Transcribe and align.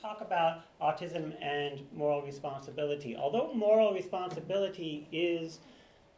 talk 0.00 0.20
about 0.20 0.62
autism 0.80 1.32
and 1.42 1.80
moral 1.92 2.22
responsibility. 2.22 3.16
Although 3.16 3.52
moral 3.54 3.92
responsibility 3.94 5.08
is 5.12 5.60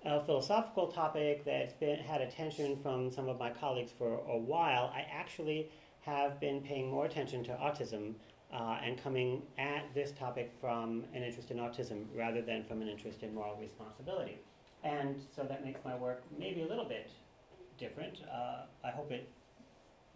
a 0.05 0.21
philosophical 0.21 0.89
topic 0.89 1.45
that's 1.45 1.73
been 1.75 1.99
had 1.99 2.21
attention 2.21 2.77
from 2.83 3.11
some 3.11 3.29
of 3.29 3.39
my 3.39 3.51
colleagues 3.51 3.93
for 3.97 4.21
a 4.29 4.37
while, 4.37 4.93
I 4.95 5.07
actually 5.11 5.71
have 6.03 6.39
been 6.41 6.61
paying 6.61 6.91
more 6.91 7.07
attention 7.07 7.43
to 7.45 7.53
autism 7.53 8.15
uh, 8.53 8.79
and 8.83 9.03
coming 9.03 9.43
at 9.59 9.93
this 9.95 10.13
topic 10.13 10.53
from 10.61 11.05
an 11.15 11.23
interest 11.23 11.51
in 11.51 11.59
autism 11.59 12.05
rather 12.15 12.43
than 12.43 12.65
from 12.65 12.83
an 12.83 12.89
interest 12.89 13.23
in 13.23 13.35
moral 13.35 13.57
responsibility. 13.57 14.39
And 14.85 15.21
so 15.35 15.43
that 15.43 15.65
makes 15.65 15.81
my 15.85 15.97
work 15.97 16.23
maybe 16.39 16.63
a 16.63 16.67
little 16.67 16.85
bit 16.85 17.11
different. 17.77 18.21
Uh, 18.33 18.67
I 18.85 18.91
hope 18.91 19.11
it 19.11 19.29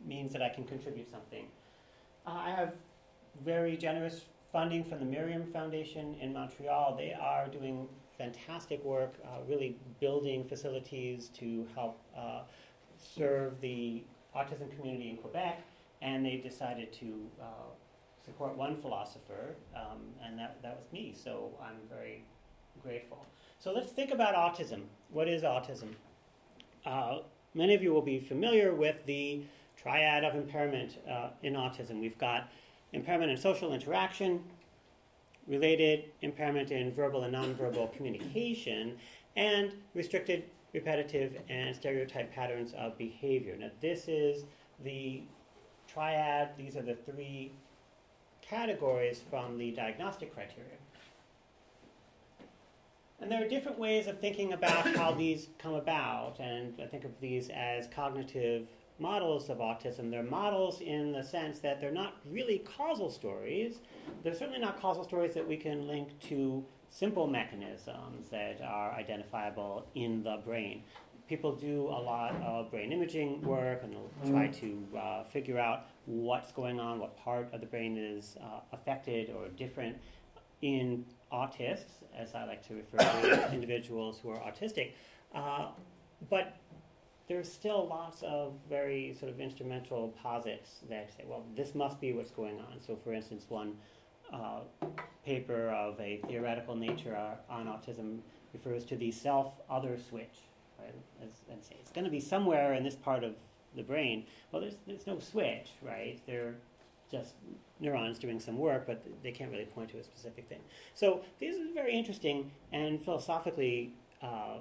means 0.06 0.32
that 0.32 0.42
I 0.42 0.48
can 0.48 0.64
contribute 0.64 1.10
something. 1.10 1.46
Uh, 2.26 2.30
I 2.30 2.50
have 2.50 2.74
very 3.44 3.76
generous 3.76 4.22
funding 4.52 4.84
from 4.84 4.98
the 4.98 5.04
Miriam 5.04 5.44
Foundation 5.52 6.14
in 6.20 6.32
Montreal. 6.32 6.96
They 6.96 7.12
are 7.12 7.46
doing 7.48 7.88
fantastic 8.18 8.84
work, 8.84 9.14
uh, 9.24 9.38
really 9.48 9.76
building 10.00 10.44
facilities 10.44 11.28
to 11.28 11.66
help 11.74 12.00
uh, 12.16 12.42
serve 12.98 13.60
the 13.60 14.02
autism 14.36 14.74
community 14.76 15.10
in 15.10 15.16
Quebec, 15.16 15.62
and 16.02 16.24
they 16.24 16.36
decided 16.36 16.92
to 16.94 17.26
uh, 17.40 17.44
support 18.24 18.56
one 18.56 18.76
philosopher, 18.76 19.56
um, 19.74 19.98
and 20.24 20.38
that, 20.38 20.60
that 20.62 20.76
was 20.76 20.92
me, 20.92 21.14
so 21.16 21.50
I'm 21.62 21.76
very 21.88 22.24
grateful. 22.82 23.24
So 23.58 23.72
let's 23.72 23.92
think 23.92 24.10
about 24.10 24.34
autism. 24.34 24.82
What 25.10 25.28
is 25.28 25.42
autism? 25.42 25.94
Uh, 26.84 27.18
many 27.54 27.74
of 27.74 27.82
you 27.82 27.92
will 27.92 28.02
be 28.02 28.18
familiar 28.18 28.74
with 28.74 28.96
the 29.06 29.42
triad 29.76 30.24
of 30.24 30.34
impairment 30.34 30.98
uh, 31.10 31.30
in 31.42 31.54
autism. 31.54 32.00
We've 32.00 32.18
got 32.18 32.50
impairment 32.92 33.30
in 33.30 33.36
social 33.36 33.72
interaction, 33.72 34.42
related 35.46 36.04
impairment 36.22 36.70
in 36.70 36.92
verbal 36.92 37.24
and 37.24 37.34
nonverbal 37.34 37.92
communication, 37.96 38.96
and 39.36 39.72
restricted, 39.94 40.44
repetitive, 40.72 41.40
and 41.48 41.74
stereotype 41.74 42.32
patterns 42.32 42.72
of 42.76 42.96
behavior. 42.98 43.56
Now, 43.58 43.70
this 43.80 44.08
is 44.08 44.44
the 44.82 45.22
triad, 45.86 46.50
these 46.56 46.76
are 46.76 46.82
the 46.82 46.94
three 46.94 47.52
categories 48.42 49.22
from 49.30 49.58
the 49.58 49.70
diagnostic 49.72 50.34
criteria. 50.34 50.70
And 53.20 53.30
there 53.30 53.44
are 53.44 53.48
different 53.48 53.78
ways 53.78 54.06
of 54.06 54.18
thinking 54.18 54.52
about 54.52 54.86
how 54.96 55.12
these 55.18 55.48
come 55.58 55.74
about, 55.74 56.38
and 56.40 56.74
I 56.82 56.86
think 56.86 57.04
of 57.04 57.12
these 57.20 57.50
as 57.50 57.86
cognitive 57.88 58.66
models 59.00 59.48
of 59.48 59.58
autism. 59.58 60.10
They're 60.10 60.22
models 60.22 60.80
in 60.80 61.12
the 61.12 61.22
sense 61.22 61.58
that 61.60 61.80
they're 61.80 61.90
not 61.90 62.16
really 62.30 62.58
causal 62.58 63.10
stories. 63.10 63.78
They're 64.22 64.34
certainly 64.34 64.60
not 64.60 64.80
causal 64.80 65.04
stories 65.04 65.34
that 65.34 65.46
we 65.46 65.56
can 65.56 65.88
link 65.88 66.18
to 66.28 66.64
simple 66.88 67.26
mechanisms 67.26 68.28
that 68.30 68.60
are 68.62 68.92
identifiable 68.92 69.86
in 69.94 70.22
the 70.22 70.40
brain. 70.44 70.82
People 71.28 71.54
do 71.54 71.86
a 71.86 72.00
lot 72.00 72.34
of 72.42 72.70
brain 72.70 72.92
imaging 72.92 73.40
work 73.42 73.82
and 73.84 73.92
they'll 73.92 74.32
try 74.32 74.48
to 74.48 74.86
uh, 74.98 75.24
figure 75.24 75.58
out 75.58 75.86
what's 76.06 76.50
going 76.50 76.80
on, 76.80 76.98
what 76.98 77.16
part 77.16 77.48
of 77.52 77.60
the 77.60 77.66
brain 77.66 77.96
is 77.96 78.36
uh, 78.42 78.60
affected 78.72 79.30
or 79.30 79.48
different 79.48 79.96
in 80.60 81.06
autists, 81.32 82.02
as 82.16 82.34
I 82.34 82.44
like 82.44 82.66
to 82.68 82.74
refer 82.74 82.98
to 82.98 83.52
individuals 83.52 84.18
who 84.20 84.30
are 84.30 84.40
autistic. 84.40 84.92
Uh, 85.32 85.68
but 86.28 86.56
there's 87.30 87.50
still 87.50 87.86
lots 87.86 88.22
of 88.22 88.54
very 88.68 89.14
sort 89.16 89.30
of 89.30 89.38
instrumental 89.38 90.08
posits 90.20 90.80
that 90.88 91.12
say, 91.16 91.22
well, 91.24 91.44
this 91.56 91.76
must 91.76 92.00
be 92.00 92.12
what's 92.12 92.32
going 92.32 92.58
on. 92.58 92.80
So, 92.84 92.96
for 92.96 93.12
instance, 93.12 93.46
one 93.48 93.76
uh, 94.32 94.62
paper 95.24 95.68
of 95.68 96.00
a 96.00 96.20
theoretical 96.26 96.74
nature 96.74 97.16
on 97.48 97.66
autism 97.66 98.18
refers 98.52 98.84
to 98.86 98.96
the 98.96 99.12
self 99.12 99.60
other 99.70 99.96
switch. 99.96 100.40
Right? 100.76 100.92
And 101.20 101.60
it's 101.70 101.92
going 101.92 102.04
to 102.04 102.10
be 102.10 102.18
somewhere 102.18 102.74
in 102.74 102.82
this 102.82 102.96
part 102.96 103.22
of 103.22 103.36
the 103.76 103.82
brain. 103.84 104.26
Well, 104.50 104.60
there's, 104.60 104.78
there's 104.88 105.06
no 105.06 105.20
switch, 105.20 105.68
right? 105.82 106.20
They're 106.26 106.56
just 107.12 107.34
neurons 107.78 108.18
doing 108.18 108.40
some 108.40 108.58
work, 108.58 108.88
but 108.88 109.04
they 109.22 109.30
can't 109.30 109.52
really 109.52 109.66
point 109.66 109.90
to 109.90 109.98
a 109.98 110.02
specific 110.02 110.48
thing. 110.48 110.62
So 110.94 111.20
these 111.38 111.54
are 111.54 111.72
very 111.74 111.94
interesting 111.94 112.50
and 112.72 113.00
philosophically 113.00 113.94
uh, 114.20 114.58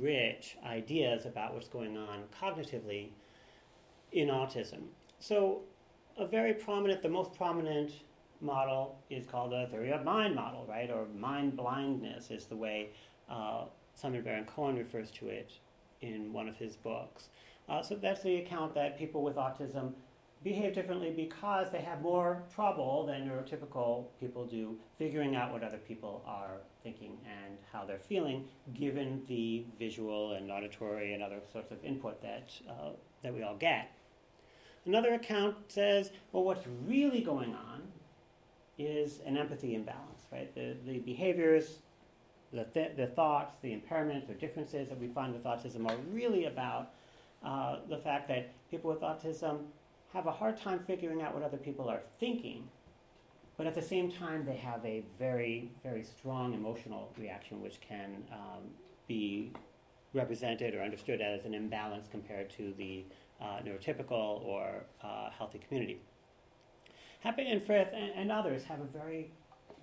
rich 0.00 0.56
ideas 0.64 1.26
about 1.26 1.54
what's 1.54 1.68
going 1.68 1.96
on 1.96 2.24
cognitively 2.40 3.08
in 4.12 4.28
autism. 4.28 4.82
So 5.18 5.62
a 6.16 6.26
very 6.26 6.54
prominent, 6.54 7.02
the 7.02 7.08
most 7.08 7.34
prominent 7.34 7.92
model 8.40 8.98
is 9.08 9.26
called 9.26 9.52
the 9.52 9.66
theory 9.70 9.92
of 9.92 10.04
mind 10.04 10.34
model, 10.34 10.66
right? 10.68 10.90
Or 10.90 11.06
mind 11.16 11.56
blindness 11.56 12.30
is 12.30 12.46
the 12.46 12.56
way 12.56 12.90
uh, 13.30 13.64
Simon 13.94 14.22
Baron 14.22 14.44
Cohen 14.44 14.76
refers 14.76 15.10
to 15.12 15.28
it 15.28 15.52
in 16.00 16.32
one 16.32 16.48
of 16.48 16.56
his 16.56 16.76
books. 16.76 17.28
Uh, 17.68 17.82
so 17.82 17.94
that's 17.94 18.22
the 18.22 18.36
account 18.36 18.74
that 18.74 18.98
people 18.98 19.22
with 19.22 19.36
autism 19.36 19.92
behave 20.42 20.74
differently 20.74 21.10
because 21.10 21.70
they 21.70 21.80
have 21.80 22.00
more 22.00 22.42
trouble 22.54 23.06
than 23.06 23.28
neurotypical 23.28 24.06
people 24.18 24.44
do 24.44 24.76
figuring 24.98 25.36
out 25.36 25.52
what 25.52 25.62
other 25.62 25.78
people 25.78 26.22
are 26.26 26.58
thinking 26.82 27.16
and 27.24 27.56
how 27.72 27.84
they're 27.84 27.98
feeling, 27.98 28.44
given 28.74 29.22
the 29.28 29.64
visual 29.78 30.32
and 30.32 30.50
auditory 30.50 31.14
and 31.14 31.22
other 31.22 31.38
sorts 31.52 31.70
of 31.70 31.84
input 31.84 32.20
that, 32.22 32.50
uh, 32.68 32.90
that 33.22 33.32
we 33.32 33.42
all 33.42 33.56
get. 33.56 33.92
Another 34.84 35.14
account 35.14 35.54
says, 35.68 36.10
well, 36.32 36.42
what's 36.42 36.66
really 36.86 37.20
going 37.20 37.54
on 37.54 37.82
is 38.78 39.20
an 39.24 39.36
empathy 39.36 39.76
imbalance, 39.76 40.22
right? 40.32 40.52
The, 40.54 40.76
the 40.84 40.98
behaviors, 40.98 41.78
the, 42.52 42.64
th- 42.64 42.96
the 42.96 43.06
thoughts, 43.06 43.54
the 43.62 43.70
impairments 43.70 44.28
or 44.28 44.34
differences 44.34 44.88
that 44.88 44.98
we 44.98 45.06
find 45.06 45.32
with 45.32 45.44
autism 45.44 45.88
are 45.88 45.96
really 46.10 46.46
about 46.46 46.90
uh, 47.44 47.78
the 47.88 47.98
fact 47.98 48.26
that 48.28 48.52
people 48.70 48.90
with 48.90 49.00
autism 49.00 49.60
have 50.12 50.26
a 50.26 50.32
hard 50.32 50.60
time 50.60 50.78
figuring 50.78 51.22
out 51.22 51.34
what 51.34 51.42
other 51.42 51.56
people 51.56 51.88
are 51.88 52.02
thinking, 52.20 52.68
but 53.56 53.66
at 53.66 53.74
the 53.74 53.82
same 53.82 54.10
time, 54.10 54.44
they 54.44 54.56
have 54.56 54.84
a 54.84 55.02
very, 55.18 55.70
very 55.82 56.04
strong 56.04 56.54
emotional 56.54 57.12
reaction, 57.18 57.62
which 57.62 57.80
can 57.80 58.22
um, 58.32 58.62
be 59.08 59.52
represented 60.14 60.74
or 60.74 60.82
understood 60.82 61.20
as 61.20 61.44
an 61.44 61.54
imbalance 61.54 62.08
compared 62.10 62.50
to 62.50 62.74
the 62.76 63.04
uh, 63.40 63.60
neurotypical 63.64 64.44
or 64.44 64.84
uh, 65.02 65.30
healthy 65.30 65.58
community. 65.58 66.00
Happé 67.24 67.50
and 67.50 67.62
Frith 67.62 67.90
and, 67.94 68.10
and, 68.14 68.32
others 68.32 68.64
have 68.64 68.80
a 68.80 68.84
very, 68.84 69.30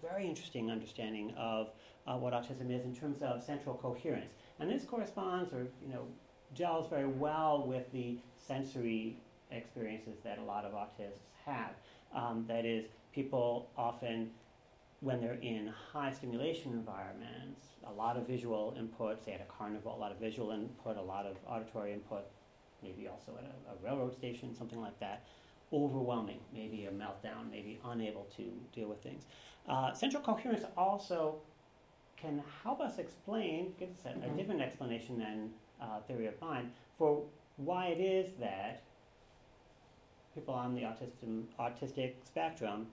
very 0.01 0.27
interesting 0.27 0.69
understanding 0.69 1.33
of 1.37 1.69
uh, 2.05 2.15
what 2.15 2.33
autism 2.33 2.69
is 2.69 2.83
in 2.83 2.95
terms 2.95 3.21
of 3.21 3.41
central 3.43 3.75
coherence. 3.75 4.31
And 4.59 4.69
this 4.69 4.83
corresponds 4.83 5.53
or, 5.53 5.67
you 5.81 5.93
know, 5.93 6.05
gels 6.53 6.89
very 6.89 7.07
well 7.07 7.65
with 7.65 7.91
the 7.91 8.17
sensory 8.37 9.17
experiences 9.51 10.17
that 10.23 10.37
a 10.37 10.43
lot 10.43 10.65
of 10.65 10.73
autists 10.73 11.21
have. 11.45 11.71
Um, 12.13 12.45
that 12.47 12.65
is, 12.65 12.85
people 13.13 13.69
often, 13.77 14.31
when 15.01 15.21
they're 15.21 15.33
in 15.41 15.71
high 15.93 16.11
stimulation 16.11 16.73
environments, 16.73 17.67
a 17.85 17.91
lot 17.91 18.17
of 18.17 18.27
visual 18.27 18.75
input, 18.77 19.23
say 19.23 19.33
at 19.33 19.41
a 19.41 19.51
carnival, 19.51 19.95
a 19.95 19.99
lot 19.99 20.11
of 20.11 20.19
visual 20.19 20.51
input, 20.51 20.97
a 20.97 21.01
lot 21.01 21.25
of 21.25 21.37
auditory 21.47 21.93
input, 21.93 22.23
maybe 22.83 23.07
also 23.07 23.31
at 23.37 23.43
a, 23.43 23.73
a 23.73 23.85
railroad 23.85 24.13
station, 24.13 24.55
something 24.55 24.81
like 24.81 24.99
that, 24.99 25.23
overwhelming, 25.71 26.39
maybe 26.53 26.85
a 26.85 26.91
meltdown, 26.91 27.49
maybe 27.51 27.79
unable 27.85 28.27
to 28.35 28.43
deal 28.73 28.87
with 28.87 29.01
things. 29.01 29.23
Uh, 29.67 29.93
central 29.93 30.23
coherence 30.23 30.63
also 30.75 31.35
can 32.17 32.41
help 32.63 32.81
us 32.81 32.97
explain, 32.97 33.73
gives 33.79 33.99
us 33.99 34.05
a, 34.05 34.09
a 34.09 34.11
mm-hmm. 34.13 34.37
different 34.37 34.61
explanation 34.61 35.19
than 35.19 35.49
uh, 35.81 35.99
theory 36.07 36.27
of 36.27 36.39
mind, 36.41 36.71
for 36.97 37.23
why 37.57 37.87
it 37.87 37.99
is 37.99 38.33
that 38.39 38.83
people 40.39 40.53
on 40.53 40.73
the 40.73 40.81
autism, 40.81 41.43
autistic 41.59 42.13
spectrum 42.23 42.87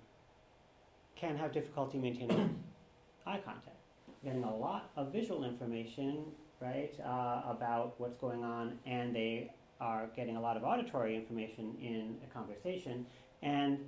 can 1.15 1.37
have 1.37 1.53
difficulty 1.53 1.97
maintaining 1.97 2.59
eye 3.27 3.41
contact. 3.45 3.77
Getting 4.25 4.43
a 4.43 4.57
lot 4.57 4.91
of 4.97 5.13
visual 5.13 5.45
information, 5.45 6.25
right, 6.61 6.93
uh, 7.05 7.43
about 7.49 7.95
what's 7.99 8.17
going 8.17 8.43
on, 8.43 8.79
and 8.85 9.15
they 9.15 9.53
are 9.81 10.09
getting 10.17 10.37
a 10.37 10.41
lot 10.41 10.57
of 10.57 10.65
auditory 10.65 11.15
information 11.15 11.77
in 11.81 12.17
a 12.29 12.35
conversation. 12.35 13.07
And 13.43 13.79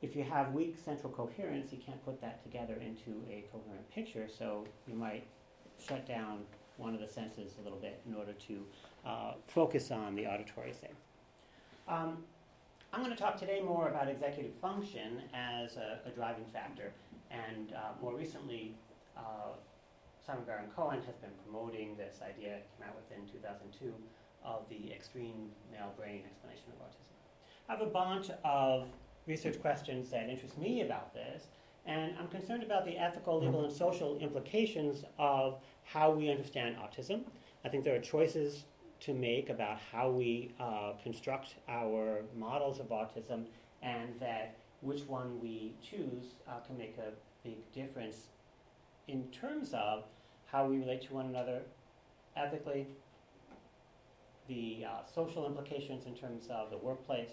if 0.00 0.16
you 0.16 0.24
have 0.24 0.54
weak 0.54 0.76
central 0.82 1.12
coherence, 1.12 1.72
you 1.72 1.78
can't 1.84 2.02
put 2.06 2.20
that 2.22 2.42
together 2.42 2.74
into 2.74 3.20
a 3.28 3.44
coherent 3.52 3.90
picture, 3.94 4.28
so 4.28 4.64
you 4.88 4.94
might 4.94 5.26
shut 5.86 6.06
down 6.06 6.40
one 6.78 6.94
of 6.94 7.00
the 7.00 7.08
senses 7.08 7.52
a 7.60 7.64
little 7.64 7.78
bit 7.78 8.00
in 8.08 8.14
order 8.14 8.32
to 8.32 8.64
uh, 9.04 9.32
focus 9.46 9.90
on 9.90 10.14
the 10.14 10.26
auditory 10.26 10.72
thing. 10.72 10.94
Um, 11.86 12.24
I'm 12.94 13.02
going 13.02 13.12
to 13.12 13.20
talk 13.20 13.36
today 13.36 13.60
more 13.60 13.88
about 13.88 14.06
executive 14.06 14.54
function 14.62 15.22
as 15.34 15.76
a, 15.76 15.98
a 16.06 16.10
driving 16.10 16.44
factor, 16.52 16.92
and 17.28 17.72
uh, 17.72 18.00
more 18.00 18.14
recently, 18.14 18.76
uh, 19.16 19.50
Simon 20.24 20.44
Baron 20.44 20.66
Cohen 20.76 21.02
has 21.04 21.16
been 21.16 21.32
promoting 21.42 21.96
this 21.96 22.20
idea, 22.22 22.50
came 22.78 22.86
out 22.86 22.94
with 22.94 23.10
in 23.18 23.26
2002, 23.26 23.92
of 24.44 24.60
the 24.68 24.92
extreme 24.92 25.50
male 25.72 25.92
brain 25.98 26.22
explanation 26.24 26.66
of 26.68 26.86
autism. 26.86 27.16
I 27.68 27.72
have 27.72 27.82
a 27.82 27.90
bunch 27.90 28.30
of 28.44 28.86
research 29.26 29.60
questions 29.60 30.10
that 30.10 30.28
interest 30.28 30.56
me 30.56 30.82
about 30.82 31.12
this, 31.12 31.48
and 31.86 32.14
I'm 32.16 32.28
concerned 32.28 32.62
about 32.62 32.84
the 32.84 32.96
ethical, 32.96 33.40
legal, 33.40 33.64
and 33.64 33.72
social 33.72 34.18
implications 34.18 35.04
of 35.18 35.58
how 35.82 36.12
we 36.12 36.30
understand 36.30 36.76
autism. 36.76 37.22
I 37.64 37.70
think 37.70 37.82
there 37.82 37.96
are 37.96 38.00
choices 38.00 38.66
to 39.04 39.14
make 39.14 39.50
about 39.50 39.78
how 39.92 40.10
we 40.10 40.54
uh, 40.58 40.92
construct 41.02 41.56
our 41.68 42.22
models 42.36 42.80
of 42.80 42.86
autism, 42.88 43.44
and 43.82 44.18
that 44.20 44.56
which 44.80 45.02
one 45.02 45.40
we 45.40 45.74
choose 45.82 46.36
uh, 46.48 46.58
can 46.66 46.78
make 46.78 46.96
a 46.98 47.12
big 47.42 47.70
difference 47.72 48.28
in 49.08 49.24
terms 49.28 49.74
of 49.74 50.04
how 50.46 50.66
we 50.66 50.78
relate 50.78 51.02
to 51.02 51.12
one 51.12 51.26
another 51.26 51.62
ethically, 52.36 52.86
the 54.48 54.84
uh, 54.86 54.90
social 55.12 55.46
implications 55.46 56.06
in 56.06 56.14
terms 56.14 56.48
of 56.50 56.70
the 56.70 56.78
workplace, 56.78 57.32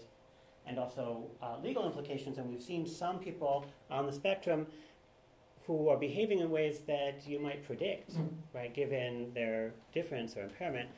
and 0.68 0.78
also 0.78 1.24
uh, 1.42 1.56
legal 1.64 1.86
implications. 1.86 2.38
And 2.38 2.50
we've 2.50 2.62
seen 2.62 2.86
some 2.86 3.20
people 3.20 3.66
on 3.90 4.06
the 4.06 4.12
spectrum 4.12 4.68
who 5.66 5.90
are 5.90 5.98
behaving 5.98 6.40
in 6.40 6.50
ways 6.50 6.80
that 6.88 7.26
you 7.26 7.40
might 7.40 7.66
predict, 7.66 8.12
mm-hmm. 8.12 8.28
right, 8.54 8.74
given 8.74 9.32
their 9.34 9.74
difference 9.94 10.36
or 10.36 10.44
impairment, 10.44 10.90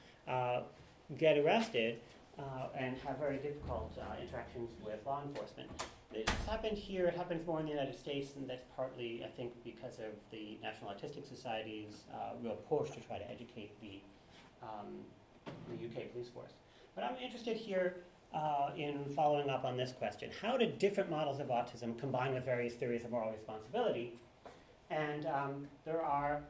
get 1.18 1.38
arrested 1.38 2.00
uh, 2.40 2.68
and 2.78 2.98
have 3.00 3.18
very 3.18 3.38
difficult 3.38 3.96
uh, 4.00 4.22
interactions 4.22 4.70
with 4.84 5.00
law 5.06 5.22
enforcement. 5.24 5.70
It's 6.14 6.32
happened 6.48 6.78
here, 6.78 7.08
it 7.08 7.16
happens 7.16 7.46
more 7.46 7.60
in 7.60 7.66
the 7.66 7.72
United 7.72 7.98
States, 7.98 8.36
and 8.36 8.48
that's 8.48 8.66
partly, 8.76 9.24
I 9.24 9.30
think, 9.30 9.52
because 9.64 9.98
of 10.00 10.14
the 10.32 10.58
National 10.62 10.92
Autistic 10.92 11.28
Society's 11.28 12.04
uh, 12.14 12.34
real 12.42 12.56
push 12.70 12.92
to 12.92 13.00
try 13.02 13.18
to 13.18 13.30
educate 13.30 13.80
the, 13.82 14.00
um, 14.62 14.88
the 15.70 15.86
UK 15.86 16.12
police 16.12 16.30
force. 16.30 16.52
But 16.96 17.04
I'm 17.04 17.16
interested 17.18 17.58
here 17.58 17.98
uh, 18.34 18.72
in 18.78 19.06
following 19.16 19.50
up 19.50 19.66
on 19.66 19.76
this 19.76 19.92
question. 19.92 20.30
How 20.40 20.56
do 20.56 20.68
different 20.68 21.10
models 21.10 21.40
of 21.40 21.48
autism 21.48 21.98
combine 22.00 22.34
with 22.34 22.46
various 22.46 22.74
theories 22.74 23.04
of 23.04 23.12
moral 23.12 23.32
responsibility? 23.32 24.14
And 24.92 25.26
um, 25.26 25.68
there 25.86 26.04
are 26.04 26.44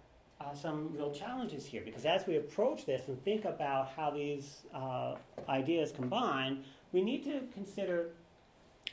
uh, 0.43 0.53
some 0.53 0.91
real 0.93 1.11
challenges 1.11 1.65
here 1.65 1.81
because 1.83 2.05
as 2.05 2.25
we 2.27 2.37
approach 2.37 2.85
this 2.85 3.07
and 3.07 3.23
think 3.23 3.45
about 3.45 3.89
how 3.95 4.11
these 4.11 4.63
uh, 4.73 5.15
ideas 5.49 5.91
combine, 5.91 6.63
we 6.91 7.01
need 7.01 7.23
to 7.23 7.41
consider 7.53 8.09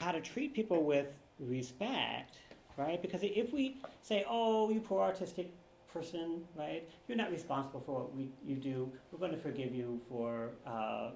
how 0.00 0.12
to 0.12 0.20
treat 0.20 0.54
people 0.54 0.84
with 0.84 1.18
respect, 1.38 2.38
right? 2.76 3.00
Because 3.02 3.20
if 3.22 3.52
we 3.52 3.76
say, 4.02 4.24
oh, 4.28 4.70
you 4.70 4.80
poor 4.80 5.12
autistic 5.12 5.48
person, 5.92 6.42
right? 6.56 6.88
You're 7.08 7.18
not 7.18 7.30
responsible 7.30 7.80
for 7.80 8.00
what 8.00 8.16
we, 8.16 8.30
you 8.44 8.56
do. 8.56 8.90
We're 9.10 9.18
going 9.18 9.32
to 9.32 9.38
forgive 9.38 9.74
you 9.74 10.00
for, 10.08 10.50
uh, 10.66 11.10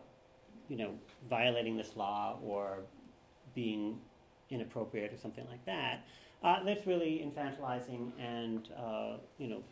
you 0.69 0.76
know, 0.76 0.94
violating 1.30 1.76
this 1.76 1.96
law 1.96 2.38
or 2.44 2.80
being 3.54 3.98
inappropriate 4.50 5.12
or 5.12 5.16
something 5.16 5.46
like 5.48 5.64
that. 5.66 6.06
Uh, 6.42 6.62
that's 6.62 6.87
really 6.87 7.25
infantilizing 7.25 8.10
and, 8.20 8.69
uh, 8.78 9.16
you 9.38 9.48
know, 9.48 9.62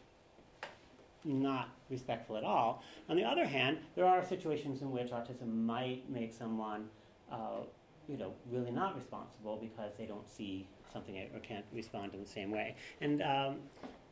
not 1.24 1.68
respectful 1.90 2.36
at 2.36 2.44
all. 2.44 2.82
On 3.08 3.16
the 3.16 3.24
other 3.24 3.46
hand, 3.46 3.78
there 3.94 4.06
are 4.06 4.24
situations 4.24 4.82
in 4.82 4.90
which 4.90 5.10
autism 5.10 5.64
might 5.64 6.08
make 6.10 6.32
someone 6.32 6.88
uh, 7.30 7.62
you 8.08 8.16
know, 8.16 8.32
really 8.50 8.70
not 8.70 8.96
responsible 8.96 9.58
because 9.60 9.92
they 9.96 10.06
don't 10.06 10.28
see 10.28 10.66
something 10.92 11.16
or 11.34 11.40
can't 11.40 11.64
respond 11.72 12.12
in 12.14 12.20
the 12.20 12.28
same 12.28 12.50
way. 12.50 12.76
And 13.00 13.22
um, 13.22 13.56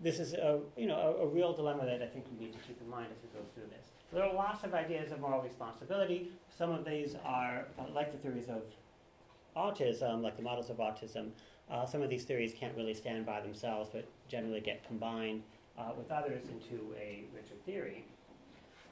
this 0.00 0.18
is 0.18 0.32
a, 0.32 0.60
you 0.76 0.86
know, 0.86 0.96
a, 0.96 1.24
a, 1.24 1.26
real 1.26 1.52
dilemma 1.52 1.84
that 1.84 2.02
I 2.02 2.06
think 2.06 2.24
we 2.32 2.46
need 2.46 2.52
to 2.52 2.58
keep 2.60 2.80
in 2.80 2.88
mind 2.88 3.08
as 3.10 3.18
we 3.22 3.28
go 3.38 3.44
through 3.54 3.68
this. 3.76 3.90
There 4.12 4.24
are 4.24 4.32
lots 4.32 4.64
of 4.64 4.74
ideas 4.74 5.12
of 5.12 5.20
moral 5.20 5.42
responsibility. 5.42 6.30
Some 6.56 6.70
of 6.70 6.84
these 6.84 7.14
are, 7.24 7.66
uh, 7.78 7.84
like 7.94 8.12
the 8.12 8.18
theories 8.18 8.48
of 8.48 8.62
autism, 9.56 10.22
like 10.22 10.36
the 10.36 10.42
models 10.42 10.70
of 10.70 10.78
autism, 10.78 11.30
uh, 11.70 11.84
some 11.84 12.02
of 12.02 12.08
these 12.08 12.24
theories 12.24 12.54
can't 12.58 12.74
really 12.76 12.94
stand 12.94 13.26
by 13.26 13.40
themselves, 13.40 13.90
but 13.92 14.04
generally 14.28 14.60
get 14.60 14.84
combined 14.86 15.42
uh, 15.78 15.92
with 15.96 16.10
others 16.10 16.42
into 16.48 16.94
a 16.98 17.24
richer 17.34 17.54
theory. 17.66 18.04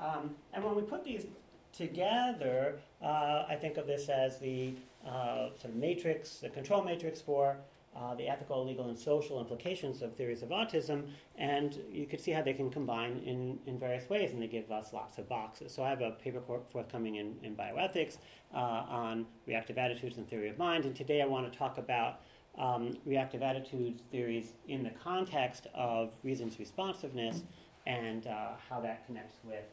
Um, 0.01 0.35
and 0.53 0.65
when 0.65 0.75
we 0.77 0.83
put 0.83 1.05
these 1.05 1.27
together, 1.73 2.79
uh, 3.03 3.45
I 3.49 3.57
think 3.61 3.77
of 3.77 3.87
this 3.87 4.09
as 4.09 4.39
the 4.39 4.75
uh, 5.07 5.51
sort 5.51 5.65
of 5.67 5.77
matrix, 5.77 6.39
the 6.39 6.49
control 6.49 6.83
matrix 6.83 7.21
for 7.21 7.57
uh, 7.97 8.15
the 8.15 8.29
ethical, 8.29 8.65
legal, 8.65 8.89
and 8.89 8.99
social 8.99 9.41
implications 9.41 10.03
of 10.03 10.15
theories 10.15 10.43
of 10.43 10.51
autism, 10.51 11.05
and 11.37 11.81
you 11.91 12.07
can 12.07 12.19
see 12.19 12.31
how 12.31 12.43
they 12.43 12.53
can 12.53 12.71
combine 12.71 13.21
in, 13.25 13.59
in 13.67 13.79
various 13.79 14.09
ways, 14.09 14.31
and 14.33 14.41
they 14.41 14.47
give 14.47 14.71
us 14.71 14.93
lots 14.93 15.19
of 15.19 15.29
boxes. 15.29 15.75
So 15.75 15.83
I 15.83 15.89
have 15.89 16.01
a 16.01 16.13
paper 16.13 16.41
forthcoming 16.71 17.17
in, 17.17 17.35
in 17.43 17.57
bioethics 17.57 18.19
uh, 18.55 18.59
on 18.59 19.27
reactive 19.47 19.79
attitudes 19.79 20.17
and 20.17 20.29
theory 20.29 20.49
of 20.49 20.59
mind, 20.59 20.85
and 20.85 20.95
today 20.95 21.23
I 21.23 21.27
want 21.27 21.51
to 21.51 21.59
talk 21.59 21.79
about 21.79 22.21
um, 22.59 22.99
reactive 23.05 23.43
attitudes 23.43 24.03
theories 24.11 24.53
in 24.67 24.83
the 24.83 24.91
context 24.91 25.67
of 25.75 26.13
reasons 26.23 26.59
responsiveness 26.59 27.43
and 27.87 28.27
uh, 28.27 28.51
how 28.69 28.81
that 28.81 29.07
connects 29.07 29.37
with 29.45 29.65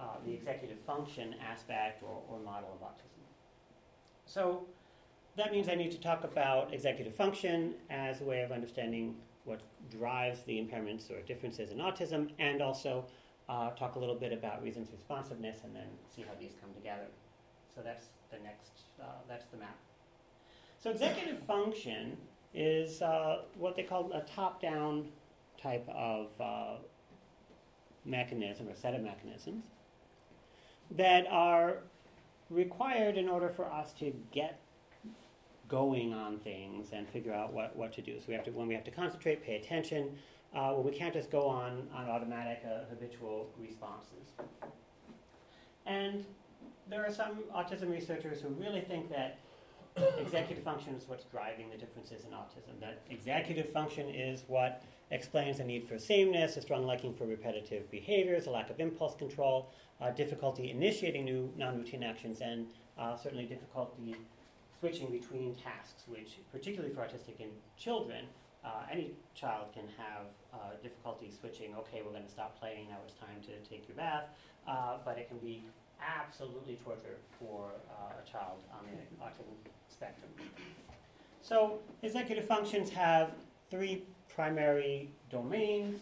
uh, 0.00 0.04
the 0.24 0.32
executive 0.32 0.78
function 0.80 1.34
aspect 1.50 2.02
or, 2.02 2.22
or 2.28 2.38
model 2.40 2.70
of 2.74 2.86
autism. 2.86 3.22
So 4.26 4.66
that 5.36 5.52
means 5.52 5.68
I 5.68 5.74
need 5.74 5.92
to 5.92 5.98
talk 6.00 6.24
about 6.24 6.72
executive 6.74 7.14
function 7.14 7.74
as 7.88 8.20
a 8.20 8.24
way 8.24 8.42
of 8.42 8.52
understanding 8.52 9.16
what 9.44 9.62
drives 9.90 10.40
the 10.42 10.52
impairments 10.52 11.10
or 11.10 11.20
differences 11.22 11.70
in 11.70 11.78
autism, 11.78 12.30
and 12.38 12.60
also 12.60 13.06
uh, 13.48 13.70
talk 13.70 13.96
a 13.96 13.98
little 13.98 14.14
bit 14.14 14.32
about 14.32 14.62
reasons 14.62 14.88
responsiveness, 14.92 15.58
and 15.64 15.74
then 15.74 15.86
see 16.14 16.22
how 16.22 16.34
these 16.38 16.52
come 16.60 16.72
together. 16.74 17.06
So 17.74 17.80
that's 17.82 18.06
the 18.30 18.38
next, 18.44 18.72
uh, 19.00 19.04
that's 19.28 19.46
the 19.46 19.56
map. 19.56 19.76
So 20.82 20.90
executive 20.90 21.42
function 21.42 22.16
is 22.54 23.02
uh, 23.02 23.42
what 23.56 23.76
they 23.76 23.82
call 23.82 24.10
a 24.12 24.22
top-down 24.22 25.08
type 25.60 25.86
of 25.88 26.28
uh, 26.40 26.76
mechanism 28.06 28.66
or 28.66 28.74
set 28.74 28.94
of 28.94 29.02
mechanisms 29.02 29.62
that 30.92 31.26
are 31.30 31.78
required 32.48 33.18
in 33.18 33.28
order 33.28 33.50
for 33.50 33.70
us 33.70 33.92
to 33.92 34.12
get 34.32 34.58
going 35.68 36.14
on 36.14 36.38
things 36.38 36.88
and 36.92 37.06
figure 37.08 37.32
out 37.32 37.52
what, 37.52 37.76
what 37.76 37.92
to 37.92 38.02
do. 38.02 38.18
So 38.18 38.24
we 38.28 38.34
have 38.34 38.44
to 38.44 38.50
when 38.50 38.66
we 38.66 38.74
have 38.74 38.84
to 38.84 38.90
concentrate, 38.90 39.44
pay 39.44 39.56
attention. 39.56 40.16
Uh, 40.52 40.72
well, 40.72 40.82
we 40.82 40.90
can't 40.90 41.14
just 41.14 41.30
go 41.30 41.46
on 41.46 41.86
on 41.94 42.08
automatic 42.08 42.62
uh, 42.64 42.86
habitual 42.88 43.50
responses. 43.60 44.32
And 45.86 46.24
there 46.88 47.06
are 47.06 47.12
some 47.12 47.44
autism 47.54 47.90
researchers 47.90 48.40
who 48.40 48.48
really 48.48 48.80
think 48.80 49.10
that 49.10 49.38
executive 50.18 50.62
function 50.62 50.94
is 50.94 51.08
what's 51.08 51.24
driving 51.24 51.70
the 51.70 51.76
differences 51.76 52.24
in 52.24 52.30
autism. 52.30 52.80
That 52.80 53.02
executive 53.10 53.68
function 53.70 54.08
is 54.08 54.44
what 54.46 54.82
explains 55.10 55.58
the 55.58 55.64
need 55.64 55.88
for 55.88 55.98
sameness, 55.98 56.56
a 56.56 56.62
strong 56.62 56.86
liking 56.86 57.14
for 57.14 57.26
repetitive 57.26 57.90
behaviors, 57.90 58.46
a 58.46 58.50
lack 58.50 58.70
of 58.70 58.78
impulse 58.78 59.14
control, 59.16 59.72
uh, 60.00 60.10
difficulty 60.10 60.70
initiating 60.70 61.24
new 61.24 61.52
non-routine 61.56 62.02
actions, 62.02 62.40
and 62.40 62.68
uh, 62.98 63.16
certainly 63.16 63.44
difficulty 63.44 64.14
switching 64.78 65.10
between 65.10 65.54
tasks, 65.54 66.04
which 66.06 66.38
particularly 66.52 66.94
for 66.94 67.00
autistic 67.02 67.40
in 67.40 67.50
children, 67.76 68.24
uh, 68.64 68.82
any 68.90 69.10
child 69.34 69.72
can 69.74 69.84
have 69.96 70.26
uh, 70.52 70.76
difficulty 70.82 71.30
switching, 71.30 71.74
okay, 71.74 72.02
we're 72.04 72.12
going 72.12 72.24
to 72.24 72.30
stop 72.30 72.58
playing, 72.58 72.88
now 72.88 72.96
it's 73.04 73.14
time 73.14 73.40
to 73.42 73.68
take 73.68 73.88
your 73.88 73.96
bath, 73.96 74.24
uh, 74.68 74.98
but 75.04 75.18
it 75.18 75.28
can 75.28 75.38
be 75.38 75.64
absolutely 76.00 76.76
torture 76.84 77.18
for 77.38 77.70
uh, 77.90 78.12
a 78.22 78.30
child 78.30 78.58
on 78.72 78.84
the 78.86 79.24
autism 79.24 79.54
spectrum. 79.88 80.30
So 81.42 81.78
executive 82.02 82.44
functions 82.44 82.90
have 82.90 83.32
three 83.70 84.04
primary 84.28 85.10
domains 85.30 86.00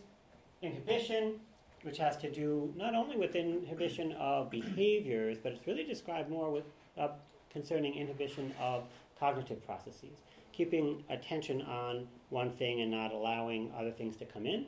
inhibition, 0.63 1.35
which 1.83 1.99
has 1.99 2.17
to 2.19 2.31
do 2.31 2.73
not 2.77 2.95
only 2.95 3.17
with 3.17 3.37
inhibition 3.37 4.13
of 4.13 4.51
behaviors, 4.51 5.39
but 5.39 5.53
it's 5.53 5.67
really 5.67 5.85
described 5.85 6.29
more 6.29 6.51
with 6.51 6.65
uh, 6.99 7.09
concerning 7.51 7.95
inhibition 7.95 8.53
of 8.61 8.85
cognitive 9.19 9.65
processes, 9.65 10.19
keeping 10.53 11.05
attention 11.09 11.63
on 11.63 12.07
one 12.31 12.51
thing 12.51 12.81
and 12.81 12.91
not 12.91 13.13
allowing 13.13 13.73
other 13.79 13.91
things 13.91 14.17
to 14.17 14.25
come 14.25 14.47
in. 14.47 14.67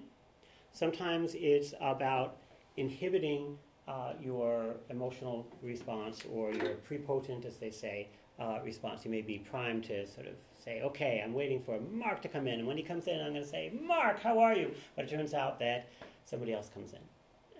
Sometimes 0.72 1.34
it's 1.34 1.74
about 1.80 2.36
inhibiting 2.76 3.58
uh, 3.88 4.12
your 4.22 4.76
emotional 4.88 5.46
response 5.62 6.22
or 6.32 6.52
your 6.52 6.74
prepotent, 6.74 7.44
as 7.44 7.56
they 7.56 7.70
say, 7.70 8.08
uh, 8.38 8.58
response. 8.64 9.04
You 9.04 9.10
may 9.10 9.22
be 9.22 9.38
primed 9.38 9.84
to 9.84 10.06
sort 10.06 10.26
of 10.26 10.34
say, 10.54 10.80
okay, 10.82 11.20
I'm 11.24 11.34
waiting 11.34 11.60
for 11.62 11.78
Mark 11.90 12.22
to 12.22 12.28
come 12.28 12.46
in. 12.46 12.58
And 12.60 12.66
when 12.66 12.76
he 12.76 12.82
comes 12.82 13.06
in, 13.06 13.20
I'm 13.20 13.32
going 13.32 13.42
to 13.42 13.48
say, 13.48 13.72
Mark, 13.80 14.20
how 14.20 14.38
are 14.38 14.54
you? 14.54 14.72
But 14.96 15.04
it 15.06 15.10
turns 15.10 15.34
out 15.34 15.58
that 15.58 15.88
somebody 16.24 16.52
else 16.52 16.70
comes 16.72 16.92
in. 16.92 17.00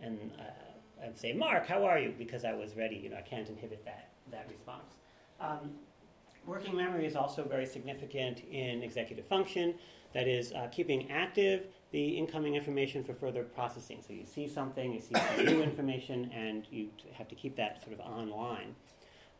And 0.03 0.31
uh, 0.39 1.05
I'd 1.05 1.19
say, 1.19 1.33
Mark, 1.33 1.67
how 1.67 1.85
are 1.85 1.99
you? 1.99 2.15
Because 2.17 2.45
I 2.45 2.53
was 2.53 2.77
ready. 2.77 2.97
You 2.97 3.11
know, 3.11 3.17
I 3.17 3.23
can't 3.23 3.49
inhibit 3.49 3.85
that, 3.85 4.11
that 4.31 4.47
response. 4.50 4.95
Um, 5.41 5.73
working 6.47 6.77
memory 6.77 7.07
is 7.07 7.17
also 7.17 7.45
very 7.45 7.67
significant 7.67 8.43
in 8.50 8.83
executive 8.83 9.27
function. 9.27 9.75
That 10.15 10.27
is, 10.27 10.53
uh, 10.53 10.69
keeping 10.73 11.11
active 11.11 11.67
the 11.91 12.11
incoming 12.11 12.55
information 12.55 13.03
for 13.03 13.15
further 13.15 13.43
processing. 13.43 14.03
So 14.07 14.13
you 14.13 14.25
see 14.25 14.47
something, 14.47 14.93
you 14.93 15.01
see 15.01 15.15
some 15.15 15.45
new 15.45 15.63
information, 15.71 16.31
and 16.35 16.67
you 16.71 16.91
have 17.13 17.29
to 17.29 17.35
keep 17.35 17.57
that 17.57 17.83
sort 17.83 17.99
of 17.99 18.01
online. 18.01 18.75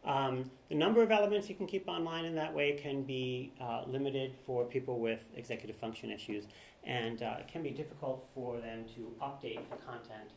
Um, 0.05 0.51
the 0.69 0.75
number 0.75 1.03
of 1.03 1.11
elements 1.11 1.49
you 1.49 1.55
can 1.55 1.67
keep 1.67 1.87
online 1.87 2.25
in 2.25 2.35
that 2.37 2.53
way 2.53 2.73
can 2.73 3.03
be 3.03 3.53
uh, 3.61 3.85
limited 3.87 4.35
for 4.47 4.65
people 4.65 4.99
with 4.99 5.21
executive 5.37 5.77
function 5.77 6.11
issues, 6.11 6.45
and 6.85 7.23
uh, 7.23 7.37
it 7.39 7.49
can 7.49 7.63
be 7.63 7.71
difficult 7.71 8.27
for 8.35 8.59
them 8.61 8.85
to 8.97 9.13
update 9.23 9.61
the 9.69 9.77
content 9.77 10.31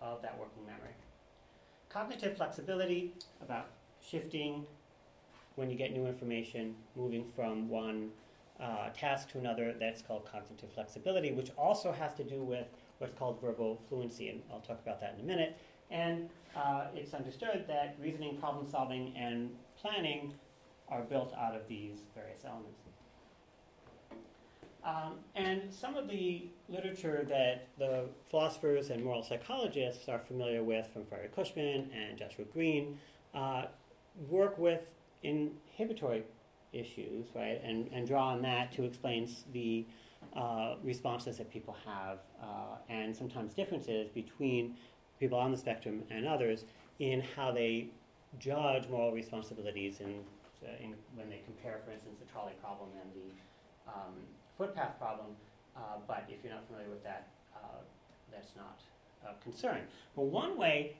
of 0.00 0.20
that 0.22 0.38
working 0.38 0.64
memory. 0.66 0.94
Cognitive 1.88 2.36
flexibility, 2.36 3.14
about 3.42 3.68
shifting 4.06 4.66
when 5.56 5.70
you 5.70 5.76
get 5.76 5.92
new 5.92 6.06
information, 6.06 6.74
moving 6.94 7.24
from 7.34 7.68
one 7.68 8.10
uh, 8.60 8.88
task 8.90 9.30
to 9.30 9.38
another, 9.38 9.74
that's 9.78 10.02
called 10.02 10.26
cognitive 10.30 10.70
flexibility, 10.72 11.32
which 11.32 11.50
also 11.56 11.92
has 11.92 12.14
to 12.14 12.24
do 12.24 12.42
with 12.42 12.66
what's 12.98 13.14
called 13.14 13.40
verbal 13.40 13.80
fluency, 13.88 14.28
and 14.28 14.42
I'll 14.52 14.60
talk 14.60 14.80
about 14.82 15.00
that 15.00 15.14
in 15.14 15.24
a 15.24 15.26
minute. 15.26 15.56
And 15.90 16.28
uh, 16.56 16.86
it's 16.94 17.14
understood 17.14 17.64
that 17.68 17.96
reasoning, 18.00 18.36
problem 18.36 18.66
solving, 18.68 19.14
and 19.16 19.50
planning 19.80 20.34
are 20.88 21.02
built 21.02 21.32
out 21.34 21.54
of 21.54 21.66
these 21.68 21.98
various 22.14 22.44
elements. 22.44 22.80
Um, 24.84 25.14
and 25.34 25.72
some 25.72 25.96
of 25.96 26.08
the 26.08 26.48
literature 26.68 27.24
that 27.28 27.68
the 27.78 28.06
philosophers 28.30 28.90
and 28.90 29.04
moral 29.04 29.22
psychologists 29.22 30.08
are 30.08 30.18
familiar 30.18 30.62
with, 30.62 30.88
from 30.92 31.04
Fiery 31.04 31.28
Cushman 31.34 31.90
and 31.92 32.16
Joshua 32.18 32.44
Greene, 32.46 32.98
uh, 33.34 33.64
work 34.28 34.56
with 34.56 34.94
inhibitory 35.22 36.22
issues, 36.72 37.26
right, 37.34 37.60
and, 37.64 37.88
and 37.92 38.06
draw 38.06 38.28
on 38.28 38.42
that 38.42 38.72
to 38.72 38.84
explain 38.84 39.28
the 39.52 39.86
uh, 40.34 40.74
responses 40.82 41.38
that 41.38 41.50
people 41.50 41.76
have, 41.86 42.18
uh, 42.42 42.76
and 42.88 43.14
sometimes 43.14 43.52
differences 43.54 44.08
between 44.10 44.76
people 45.18 45.38
on 45.38 45.50
the 45.50 45.58
spectrum 45.58 46.02
and 46.10 46.26
others 46.26 46.64
in 46.98 47.22
how 47.36 47.50
they 47.50 47.88
judge 48.38 48.88
moral 48.88 49.12
responsibilities 49.12 50.00
in, 50.00 50.20
uh, 50.62 50.68
in 50.82 50.94
when 51.14 51.28
they 51.30 51.40
compare, 51.44 51.80
for 51.84 51.92
instance, 51.92 52.16
the 52.20 52.30
trolley 52.30 52.52
problem 52.60 52.88
and 53.00 53.10
the 53.14 53.92
um, 53.92 54.14
footbridge 54.56 54.98
problem. 54.98 55.28
Uh, 55.76 55.80
but 56.06 56.24
if 56.28 56.42
you're 56.42 56.52
not 56.52 56.66
familiar 56.66 56.90
with 56.90 57.02
that, 57.04 57.28
uh, 57.54 57.78
that's 58.32 58.52
not 58.56 58.80
a 59.24 59.42
concern. 59.42 59.80
But 60.14 60.26
one 60.26 60.58
way 60.58 60.96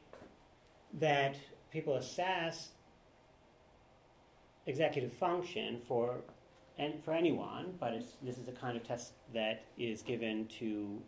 that 0.95 1.37
people 1.71 1.97
assess 1.97 2.71
executive 4.69 5.13
function 5.13 5.81
for 5.89 6.19
and 6.79 7.03
for 7.03 7.13
anyone, 7.13 7.75
but 7.81 7.93
this 8.23 8.39
is 8.39 8.47
a 8.47 8.53
kind 8.53 8.77
of 8.77 8.87
test 8.87 9.15
that 9.35 9.65
is 9.77 10.03
given 10.03 10.47
to 10.47 11.03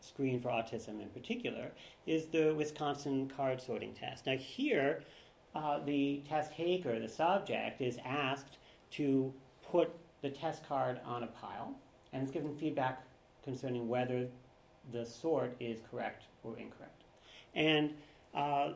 screen 0.00 0.40
for 0.40 0.48
autism 0.48 1.00
in 1.00 1.08
particular, 1.10 1.70
is 2.06 2.26
the 2.26 2.52
Wisconsin 2.54 3.30
card 3.36 3.60
sorting 3.60 3.92
test. 3.92 4.26
Now, 4.26 4.36
here, 4.36 5.04
uh, 5.54 5.78
the 5.84 6.22
test 6.28 6.52
taker, 6.52 6.98
the 6.98 7.08
subject, 7.08 7.80
is 7.80 7.98
asked 8.04 8.58
to 8.92 9.32
put 9.62 9.90
the 10.22 10.30
test 10.30 10.66
card 10.66 11.00
on 11.04 11.22
a 11.22 11.28
pile 11.28 11.76
and 12.12 12.22
is 12.24 12.30
given 12.30 12.54
feedback 12.56 13.04
concerning 13.44 13.88
whether 13.88 14.26
the 14.92 15.04
sort 15.06 15.54
is 15.60 15.80
correct 15.88 16.24
or 16.42 16.58
incorrect. 16.58 17.04
And 17.54 17.94
uh, 18.34 18.72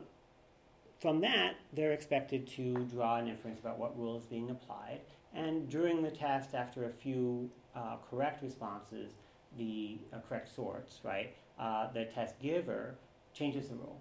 from 1.01 1.19
that, 1.21 1.55
they're 1.73 1.93
expected 1.93 2.47
to 2.47 2.75
draw 2.85 3.17
an 3.17 3.27
inference 3.27 3.59
about 3.59 3.79
what 3.79 3.97
rule 3.97 4.17
is 4.17 4.25
being 4.25 4.51
applied. 4.51 4.99
And 5.33 5.67
during 5.67 6.03
the 6.03 6.11
test, 6.11 6.53
after 6.53 6.85
a 6.85 6.91
few 6.91 7.49
uh, 7.75 7.95
correct 8.07 8.43
responses, 8.43 9.13
the 9.57 9.97
uh, 10.13 10.19
correct 10.29 10.53
sorts, 10.53 10.99
right, 11.03 11.35
uh, 11.59 11.91
the 11.91 12.05
test 12.05 12.39
giver 12.39 12.95
changes 13.33 13.69
the 13.69 13.75
rule, 13.75 13.99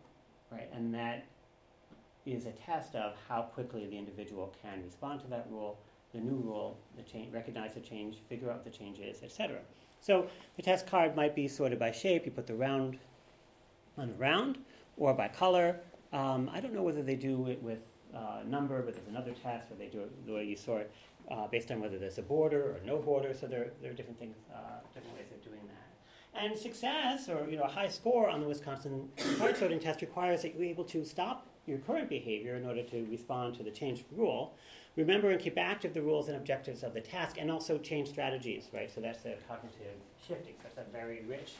right, 0.52 0.68
and 0.74 0.94
that 0.94 1.24
is 2.26 2.46
a 2.46 2.52
test 2.52 2.94
of 2.94 3.14
how 3.28 3.42
quickly 3.42 3.86
the 3.86 3.96
individual 3.96 4.54
can 4.62 4.82
respond 4.84 5.20
to 5.20 5.26
that 5.28 5.46
rule, 5.50 5.78
the 6.12 6.20
new 6.20 6.36
rule, 6.36 6.78
the 6.96 7.02
recognize 7.32 7.74
the 7.74 7.80
change, 7.80 8.18
figure 8.28 8.50
out 8.50 8.62
the 8.62 8.70
changes, 8.70 9.22
etc. 9.22 9.58
So 10.00 10.26
the 10.56 10.62
test 10.62 10.86
card 10.86 11.16
might 11.16 11.34
be 11.34 11.48
sorted 11.48 11.78
by 11.78 11.92
shape. 11.92 12.26
You 12.26 12.32
put 12.32 12.46
the 12.46 12.54
round 12.54 12.98
on 13.96 14.08
the 14.08 14.14
round, 14.14 14.58
or 14.96 15.14
by 15.14 15.28
color. 15.28 15.80
Um, 16.12 16.50
I 16.52 16.60
don't 16.60 16.74
know 16.74 16.82
whether 16.82 17.02
they 17.02 17.14
do 17.14 17.46
it 17.48 17.62
with 17.62 17.78
uh, 18.14 18.40
number, 18.46 18.82
but 18.82 18.94
there's 18.94 19.08
another 19.08 19.32
test 19.32 19.70
where 19.70 19.78
they 19.78 19.86
do 19.86 20.00
it 20.00 20.26
the 20.26 20.32
way 20.32 20.44
you 20.44 20.56
sort 20.56 20.90
uh, 21.30 21.46
based 21.46 21.70
on 21.70 21.80
whether 21.80 21.98
there's 21.98 22.18
a 22.18 22.22
border 22.22 22.62
or 22.62 22.80
no 22.84 22.98
border. 22.98 23.32
So 23.32 23.46
there, 23.46 23.70
there 23.80 23.90
are 23.92 23.94
different 23.94 24.18
things, 24.18 24.36
uh, 24.52 24.80
different 24.92 25.16
ways 25.16 25.28
of 25.32 25.42
doing 25.44 25.60
that. 25.66 26.42
And 26.42 26.56
success, 26.56 27.28
or 27.28 27.48
you 27.48 27.56
know, 27.56 27.64
a 27.64 27.68
high 27.68 27.88
score 27.88 28.28
on 28.28 28.40
the 28.40 28.46
Wisconsin 28.46 29.08
card 29.38 29.56
sorting 29.56 29.80
test 29.80 30.00
requires 30.00 30.42
that 30.42 30.54
you're 30.54 30.64
able 30.64 30.84
to 30.84 31.04
stop 31.04 31.46
your 31.66 31.78
current 31.78 32.08
behavior 32.08 32.56
in 32.56 32.64
order 32.66 32.82
to 32.82 33.06
respond 33.10 33.54
to 33.56 33.62
the 33.62 33.70
changed 33.70 34.04
rule. 34.16 34.54
Remember 34.96 35.30
and 35.30 35.40
keep 35.40 35.56
active 35.58 35.94
the 35.94 36.02
rules 36.02 36.28
and 36.28 36.36
objectives 36.36 36.82
of 36.82 36.94
the 36.94 37.00
task, 37.00 37.36
and 37.38 37.50
also 37.50 37.78
change 37.78 38.08
strategies. 38.08 38.68
Right. 38.72 38.90
So 38.92 39.00
that's 39.00 39.20
the 39.20 39.34
cognitive 39.48 39.94
shifting. 40.26 40.54
So 40.58 40.68
that's 40.74 40.88
a 40.88 40.92
very 40.92 41.22
rich 41.28 41.52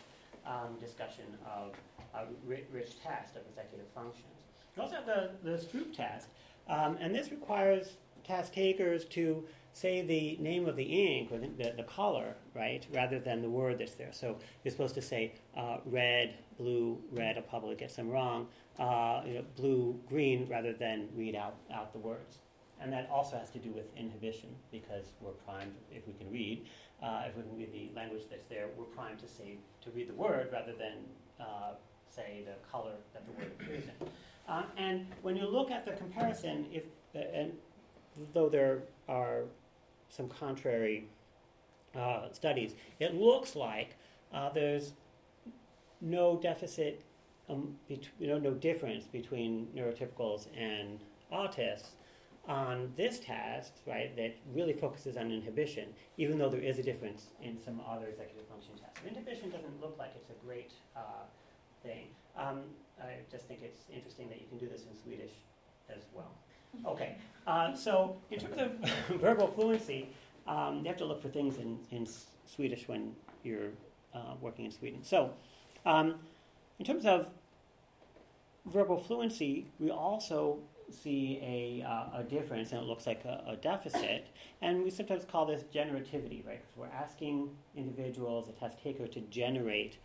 um, 0.47 0.77
discussion 0.81 1.25
of 1.47 1.73
a 2.15 2.27
rich 2.47 3.01
test 3.03 3.37
of 3.37 3.43
executive 3.49 3.87
functions. 3.95 4.40
You 4.77 4.83
also 4.83 4.97
have 4.97 5.07
the, 5.07 5.31
the 5.43 5.57
Stroop 5.57 5.95
test, 5.95 6.29
um, 6.69 6.97
and 7.01 7.15
this 7.15 7.31
requires 7.31 7.97
task 8.25 8.53
takers 8.53 9.05
to 9.07 9.45
say 9.73 10.03
the 10.03 10.37
name 10.43 10.67
of 10.67 10.77
the 10.77 10.85
ink 10.85 11.31
or 11.33 11.39
the, 11.39 11.49
the, 11.49 11.75
the, 11.77 11.83
color, 11.85 12.35
right, 12.55 12.87
rather 12.93 13.19
than 13.19 13.41
the 13.41 13.49
word 13.49 13.79
that's 13.79 13.95
there. 13.95 14.13
So 14.13 14.37
you're 14.65 14.73
supposed 14.73 14.95
to 14.97 15.03
say 15.03 15.35
uh, 15.57 15.79
red, 15.87 16.35
blue, 16.59 16.99
red. 17.13 17.37
I'll 17.37 17.43
probably 17.43 17.77
get 17.77 17.91
some 17.91 18.09
wrong. 18.09 18.49
Uh, 18.79 19.23
you 19.27 19.35
know, 19.35 19.45
blue, 19.57 20.01
green, 20.09 20.49
rather 20.49 20.73
than 20.73 21.09
read 21.15 21.35
out, 21.35 21.57
out 21.73 21.93
the 21.93 21.99
words. 21.99 22.39
And 22.81 22.93
that 22.93 23.09
also 23.13 23.37
has 23.37 23.51
to 23.51 23.59
do 23.59 23.71
with 23.71 23.95
inhibition 23.97 24.49
because 24.73 25.13
we're 25.21 25.33
primed, 25.33 25.75
if 25.93 26.07
we 26.07 26.15
can 26.15 26.31
read, 26.31 26.67
uh, 27.03 27.25
if 27.29 27.37
we 27.37 27.43
can 27.43 27.57
read 27.57 27.73
the 27.73 27.91
language 27.95 28.23
that's 28.31 28.47
there, 28.49 28.69
we're 28.77 28.85
primed 28.85 29.19
to 29.19 29.29
say 29.29 29.59
to 29.83 29.91
read 29.91 30.09
the 30.09 30.15
word 30.15 30.49
rather 30.51 30.73
than 30.73 30.95
uh, 31.39 31.73
say 32.09 32.43
the 32.47 32.55
color 32.71 32.93
that 33.13 33.27
the 33.27 33.33
word 33.33 33.53
appears 33.61 33.85
in. 33.85 34.09
Uh, 34.51 34.63
and 34.77 35.07
when 35.23 35.37
you 35.37 35.47
look 35.47 35.71
at 35.71 35.85
the 35.85 35.93
comparison, 35.93 36.67
if 36.73 36.87
and 37.15 37.53
though 38.35 38.49
there 38.49 38.83
are 39.09 39.45
some 40.09 40.29
contrary 40.29 41.07
uh, 41.97 42.33
studies, 42.33 42.75
it 42.99 43.15
looks 43.15 43.55
like 43.55 43.97
uh, 44.35 44.51
there's 44.51 44.95
no 46.01 46.37
deficit, 46.43 47.05
um, 47.49 47.77
bet- 47.89 48.09
you 48.19 48.27
know, 48.27 48.39
no 48.39 48.53
difference 48.53 49.07
between 49.07 49.69
neurotypicals 49.77 50.49
and 50.59 50.99
autists 51.33 51.91
on 52.49 52.93
this 52.97 53.21
test, 53.21 53.75
right, 53.87 54.17
that 54.17 54.37
really 54.53 54.73
focuses 54.73 55.17
on 55.17 55.31
inhibition, 55.31 55.89
even 56.17 56.39
though 56.39 56.49
there 56.49 56.61
is 56.61 56.79
a 56.81 56.83
difference 56.83 57.29
in 57.41 57.61
some 57.63 57.81
other 57.89 58.07
executive 58.07 58.47
function 58.49 58.73
tests. 58.81 58.99
Inhibition 59.07 59.51
doesn't 59.51 59.81
look 59.81 59.97
like 59.97 60.11
it's 60.17 60.31
a 60.31 60.45
great 60.45 60.73
uh, 60.97 61.01
thing. 61.85 62.09
Um, 62.37 62.63
I 63.03 63.15
just 63.31 63.47
think 63.47 63.61
it's 63.63 63.85
interesting 63.93 64.29
that 64.29 64.41
you 64.41 64.47
can 64.49 64.59
do 64.59 64.69
this 64.69 64.83
in 64.83 64.97
Swedish 65.03 65.33
as 65.95 66.03
well. 66.15 66.33
Okay, 66.87 67.17
uh, 67.47 67.75
so 67.75 68.17
in 68.31 68.39
terms 68.39 68.57
of 68.59 69.19
verbal 69.21 69.49
fluency, 69.49 70.11
um, 70.47 70.79
you 70.79 70.87
have 70.87 70.97
to 70.99 71.05
look 71.05 71.21
for 71.21 71.29
things 71.29 71.57
in, 71.57 71.79
in 71.91 72.07
Swedish 72.47 72.87
when 72.87 73.15
you're 73.43 73.71
uh, 74.15 74.35
working 74.41 74.67
in 74.67 74.71
Sweden. 74.71 75.03
So, 75.03 75.33
um, 75.85 76.17
in 76.79 76.85
terms 76.85 77.07
of 77.07 77.31
verbal 78.67 78.99
fluency, 78.99 79.67
we 79.79 79.91
also 79.91 80.59
see 80.91 81.39
a, 81.43 81.87
uh, 81.87 82.21
a 82.21 82.23
difference, 82.25 82.73
and 82.73 82.81
it 82.81 82.87
looks 82.87 83.07
like 83.07 83.25
a, 83.25 83.45
a, 83.47 83.57
deficit. 83.57 84.29
And 84.61 84.83
we 84.83 84.91
sometimes 84.91 85.25
call 85.25 85.47
this 85.47 85.63
generativity, 85.75 86.45
right? 86.45 86.61
Because 86.61 86.77
we're 86.77 86.87
asking 86.87 87.51
individuals, 87.77 88.49
a 88.49 88.53
test 88.53 88.83
taker, 88.83 89.07
to 89.07 89.21
generate 89.23 89.99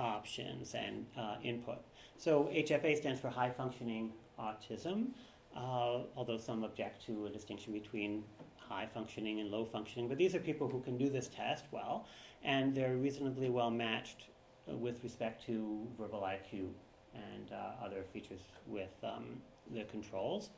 options 0.00 0.74
and 0.74 1.06
uh, 1.16 1.36
input. 1.42 1.78
So 2.16 2.50
HFA 2.52 2.96
stands 2.96 3.20
for 3.20 3.28
high 3.28 3.50
functioning 3.50 4.12
autism 4.38 5.08
uh, 5.56 6.00
although 6.16 6.36
some 6.36 6.64
object 6.64 7.04
to 7.06 7.26
a 7.26 7.30
distinction 7.30 7.72
between 7.72 8.24
high 8.56 8.86
functioning 8.86 9.40
and 9.40 9.50
low 9.50 9.64
functioning. 9.64 10.08
But 10.08 10.18
these 10.18 10.34
are 10.34 10.38
people 10.38 10.68
who 10.68 10.80
can 10.80 10.96
do 10.96 11.08
this 11.08 11.28
test 11.28 11.64
well, 11.70 12.06
and 12.42 12.74
they're 12.74 12.96
reasonably 12.96 13.50
well 13.50 13.70
matched 13.70 14.28
with 14.66 15.02
respect 15.02 15.44
to 15.46 15.86
verbal 15.98 16.20
IQ 16.20 16.68
and 17.14 17.50
uh, 17.52 17.84
other 17.84 18.04
features 18.12 18.40
with 18.66 18.94
um, 19.02 19.40
the 19.72 19.82
controls. 19.84 20.50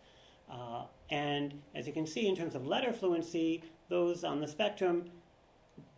Uh, 0.50 0.82
and 1.08 1.62
as 1.75 1.87
you 1.87 1.92
can 1.92 2.06
see, 2.06 2.28
in 2.28 2.37
terms 2.37 2.54
of 2.54 2.66
letter 2.66 2.92
fluency, 2.92 3.62
those 3.88 4.25
on 4.25 4.40
the 4.40 4.49
spectrum 4.49 5.11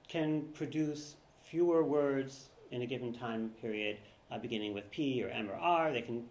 can 0.06 0.42
produce 0.54 1.16
fewer 1.42 1.82
words 1.82 2.50
in 2.70 2.82
a 2.82 2.86
given 2.86 3.12
time 3.12 3.50
period, 3.60 3.98
uh, 4.30 4.38
beginning 4.38 4.74
with 4.74 4.90
P 4.90 5.22
or 5.22 5.28
M 5.28 5.50
or 5.50 5.54
R. 5.54 5.92
They 5.92 6.02
can 6.02 6.24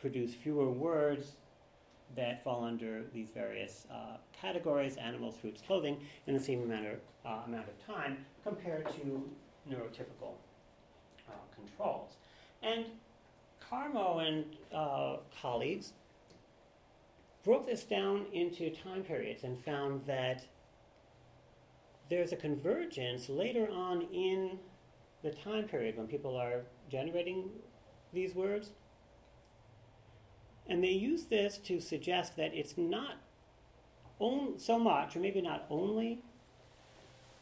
produce 0.00 0.34
fewer 0.34 0.70
words 0.70 1.32
that 2.14 2.42
fall 2.42 2.64
under 2.64 3.04
these 3.12 3.30
various 3.30 3.86
uh, 3.90 4.16
categories 4.32 4.96
animals, 4.96 5.36
fruits, 5.36 5.60
clothing 5.60 5.98
in 6.26 6.34
the 6.34 6.40
same 6.40 6.62
amount 6.62 6.86
of, 6.86 6.98
uh, 7.24 7.42
amount 7.46 7.66
of 7.68 7.86
time 7.94 8.24
compared 8.44 8.86
to 8.90 9.22
neurotypical 9.68 10.34
uh, 11.28 11.32
controls. 11.54 12.16
And 12.62 12.86
Carmo 13.70 14.26
and 14.26 14.44
uh, 14.72 15.16
colleagues 15.40 15.92
broke 17.44 17.66
this 17.66 17.84
down 17.84 18.26
into 18.32 18.70
time 18.70 19.02
periods 19.02 19.44
and 19.44 19.58
found 19.58 20.04
that 20.06 20.44
there's 22.08 22.32
a 22.32 22.36
convergence 22.36 23.28
later 23.28 23.68
on 23.70 24.02
in 24.12 24.58
the 25.22 25.30
time 25.30 25.64
period 25.64 25.96
when 25.96 26.06
people 26.06 26.36
are 26.36 26.62
generating 26.90 27.50
these 28.12 28.34
words. 28.34 28.70
And 30.68 30.82
they 30.82 30.90
use 30.90 31.24
this 31.24 31.58
to 31.58 31.80
suggest 31.80 32.36
that 32.36 32.52
it's 32.54 32.76
not 32.76 33.16
on, 34.18 34.58
so 34.58 34.78
much, 34.78 35.16
or 35.16 35.20
maybe 35.20 35.40
not 35.40 35.66
only, 35.70 36.22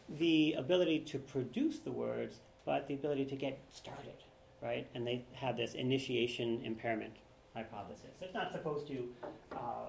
the 0.08 0.54
ability 0.58 1.00
to 1.00 1.18
produce 1.18 1.78
the 1.78 1.92
words, 1.92 2.40
but 2.66 2.86
the 2.86 2.94
ability 2.94 3.24
to 3.26 3.36
get 3.36 3.58
started, 3.72 4.22
right? 4.62 4.86
And 4.94 5.06
they 5.06 5.24
have 5.34 5.56
this 5.56 5.74
initiation 5.74 6.60
impairment 6.64 7.14
hypothesis. 7.54 8.10
It's 8.20 8.34
not 8.34 8.52
supposed 8.52 8.86
to 8.88 9.08
uh, 9.52 9.86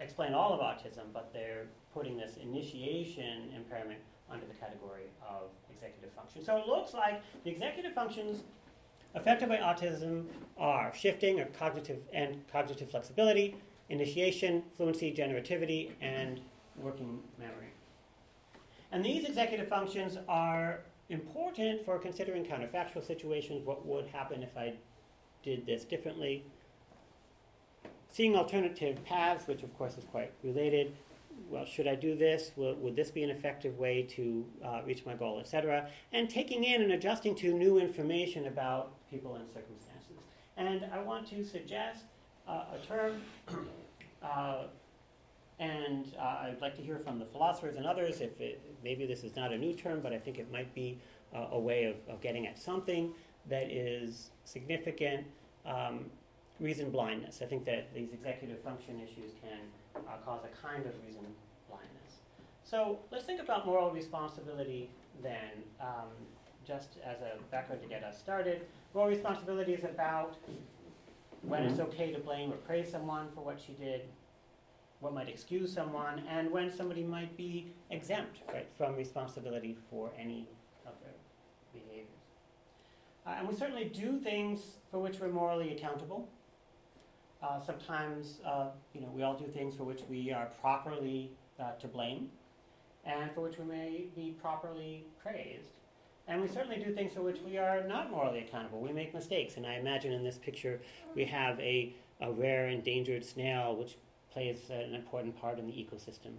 explain 0.00 0.34
all 0.34 0.52
of 0.52 0.60
autism, 0.60 1.12
but 1.12 1.32
they're 1.32 1.66
putting 1.94 2.16
this 2.16 2.36
initiation 2.36 3.50
impairment 3.56 4.00
under 4.30 4.46
the 4.46 4.54
category 4.54 5.04
of 5.26 5.50
executive 5.70 6.12
function. 6.12 6.44
So 6.44 6.56
it 6.56 6.66
looks 6.66 6.94
like 6.94 7.22
the 7.44 7.50
executive 7.50 7.94
functions 7.94 8.42
affected 9.14 9.48
by 9.48 9.56
autism 9.56 10.24
are 10.56 10.92
shifting 10.94 11.40
or 11.40 11.46
cognitive 11.46 12.00
and 12.12 12.46
cognitive 12.52 12.90
flexibility, 12.90 13.56
initiation, 13.88 14.62
fluency, 14.76 15.12
generativity, 15.12 15.92
and 16.00 16.40
working 16.76 17.20
memory. 17.38 17.68
And 18.92 19.04
these 19.04 19.24
executive 19.24 19.68
functions 19.68 20.16
are 20.28 20.80
important 21.08 21.84
for 21.84 21.98
considering 21.98 22.44
counterfactual 22.44 23.06
situations. 23.06 23.66
What 23.66 23.86
would 23.86 24.06
happen 24.06 24.42
if 24.42 24.56
I 24.56 24.74
did 25.42 25.66
this 25.66 25.84
differently? 25.84 26.44
Seeing 28.10 28.36
alternative 28.36 29.02
paths, 29.04 29.46
which 29.46 29.62
of 29.62 29.76
course 29.76 29.96
is 29.98 30.04
quite 30.04 30.32
related. 30.42 30.94
Well, 31.48 31.64
should 31.64 31.86
I 31.86 31.94
do 31.94 32.16
this? 32.16 32.52
Will, 32.56 32.74
would 32.76 32.96
this 32.96 33.10
be 33.10 33.22
an 33.22 33.30
effective 33.30 33.78
way 33.78 34.02
to 34.10 34.46
uh, 34.64 34.80
reach 34.84 35.04
my 35.06 35.14
goal, 35.14 35.40
etc.? 35.40 35.88
And 36.12 36.28
taking 36.28 36.64
in 36.64 36.82
and 36.82 36.92
adjusting 36.92 37.34
to 37.36 37.52
new 37.52 37.78
information 37.78 38.46
about 38.46 38.92
people 39.10 39.36
and 39.36 39.48
circumstances. 39.48 40.18
And 40.56 40.86
I 40.92 41.00
want 41.00 41.28
to 41.30 41.44
suggest 41.44 42.04
uh, 42.46 42.64
a 42.74 42.86
term, 42.86 43.22
uh, 44.22 44.64
and 45.58 46.12
uh, 46.18 46.22
I'd 46.22 46.58
like 46.60 46.76
to 46.76 46.82
hear 46.82 46.98
from 46.98 47.18
the 47.18 47.24
philosophers 47.24 47.76
and 47.76 47.86
others 47.86 48.20
if 48.20 48.40
it, 48.40 48.60
maybe 48.82 49.06
this 49.06 49.24
is 49.24 49.34
not 49.36 49.52
a 49.52 49.58
new 49.58 49.74
term, 49.74 50.00
but 50.02 50.12
I 50.12 50.18
think 50.18 50.38
it 50.38 50.50
might 50.52 50.74
be 50.74 50.98
uh, 51.34 51.46
a 51.52 51.58
way 51.58 51.84
of, 51.84 51.96
of 52.12 52.20
getting 52.20 52.46
at 52.46 52.58
something 52.58 53.12
that 53.48 53.70
is 53.70 54.30
significant. 54.44 55.26
Um, 55.64 56.06
reason 56.60 56.90
blindness. 56.90 57.40
I 57.42 57.46
think 57.46 57.64
that 57.66 57.94
these 57.94 58.12
executive 58.12 58.60
function 58.62 59.00
issues 59.00 59.32
can 59.40 59.60
uh, 60.08 60.16
cause 60.24 60.40
a 60.44 60.66
kind 60.66 60.86
of 60.86 60.92
reason 61.06 61.26
blindness. 61.68 62.20
So 62.64 62.98
let's 63.10 63.24
think 63.24 63.40
about 63.40 63.66
moral 63.66 63.90
responsibility 63.90 64.90
then, 65.22 65.64
um, 65.80 66.08
just 66.66 66.98
as 67.04 67.20
a 67.20 67.40
background 67.50 67.82
to 67.82 67.88
get 67.88 68.04
us 68.04 68.18
started. 68.18 68.62
Moral 68.94 69.10
responsibility 69.10 69.74
is 69.74 69.84
about 69.84 70.36
when 71.42 71.62
it's 71.62 71.78
mm-hmm. 71.78 71.90
okay 71.90 72.12
to 72.12 72.18
blame 72.18 72.52
or 72.52 72.56
praise 72.56 72.90
someone 72.90 73.28
for 73.34 73.42
what 73.42 73.60
she 73.64 73.72
did, 73.72 74.02
what 75.00 75.14
might 75.14 75.28
excuse 75.28 75.72
someone, 75.72 76.22
and 76.28 76.50
when 76.50 76.70
somebody 76.70 77.02
might 77.02 77.36
be 77.36 77.72
exempt 77.90 78.40
right, 78.52 78.66
from 78.76 78.96
responsibility 78.96 79.76
for 79.90 80.10
any 80.18 80.46
of 80.86 80.92
their 81.00 81.12
behaviors. 81.72 82.08
Uh, 83.26 83.30
and 83.38 83.48
we 83.48 83.54
certainly 83.54 83.84
do 83.84 84.18
things 84.18 84.60
for 84.90 84.98
which 84.98 85.20
we're 85.20 85.28
morally 85.28 85.72
accountable. 85.76 86.28
Uh, 87.42 87.60
sometimes, 87.60 88.40
uh, 88.44 88.66
you 88.92 89.00
know, 89.00 89.08
we 89.14 89.22
all 89.22 89.34
do 89.34 89.46
things 89.46 89.74
for 89.76 89.84
which 89.84 90.00
we 90.08 90.32
are 90.32 90.46
properly 90.60 91.30
uh, 91.60 91.72
to 91.80 91.86
blame, 91.86 92.30
and 93.04 93.30
for 93.32 93.42
which 93.42 93.58
we 93.58 93.64
may 93.64 94.06
be 94.16 94.34
properly 94.40 95.04
praised. 95.22 95.78
And 96.26 96.42
we 96.42 96.48
certainly 96.48 96.82
do 96.82 96.92
things 96.92 97.14
for 97.14 97.22
which 97.22 97.38
we 97.46 97.56
are 97.56 97.86
not 97.86 98.10
morally 98.10 98.40
accountable. 98.40 98.80
We 98.80 98.92
make 98.92 99.14
mistakes, 99.14 99.56
and 99.56 99.66
I 99.66 99.74
imagine 99.74 100.12
in 100.12 100.24
this 100.24 100.36
picture 100.36 100.80
we 101.14 101.24
have 101.26 101.58
a, 101.60 101.94
a 102.20 102.30
rare 102.30 102.68
endangered 102.68 103.24
snail 103.24 103.76
which 103.76 103.96
plays 104.32 104.68
an 104.68 104.94
important 104.94 105.40
part 105.40 105.58
in 105.58 105.66
the 105.66 105.72
ecosystem. 105.72 106.34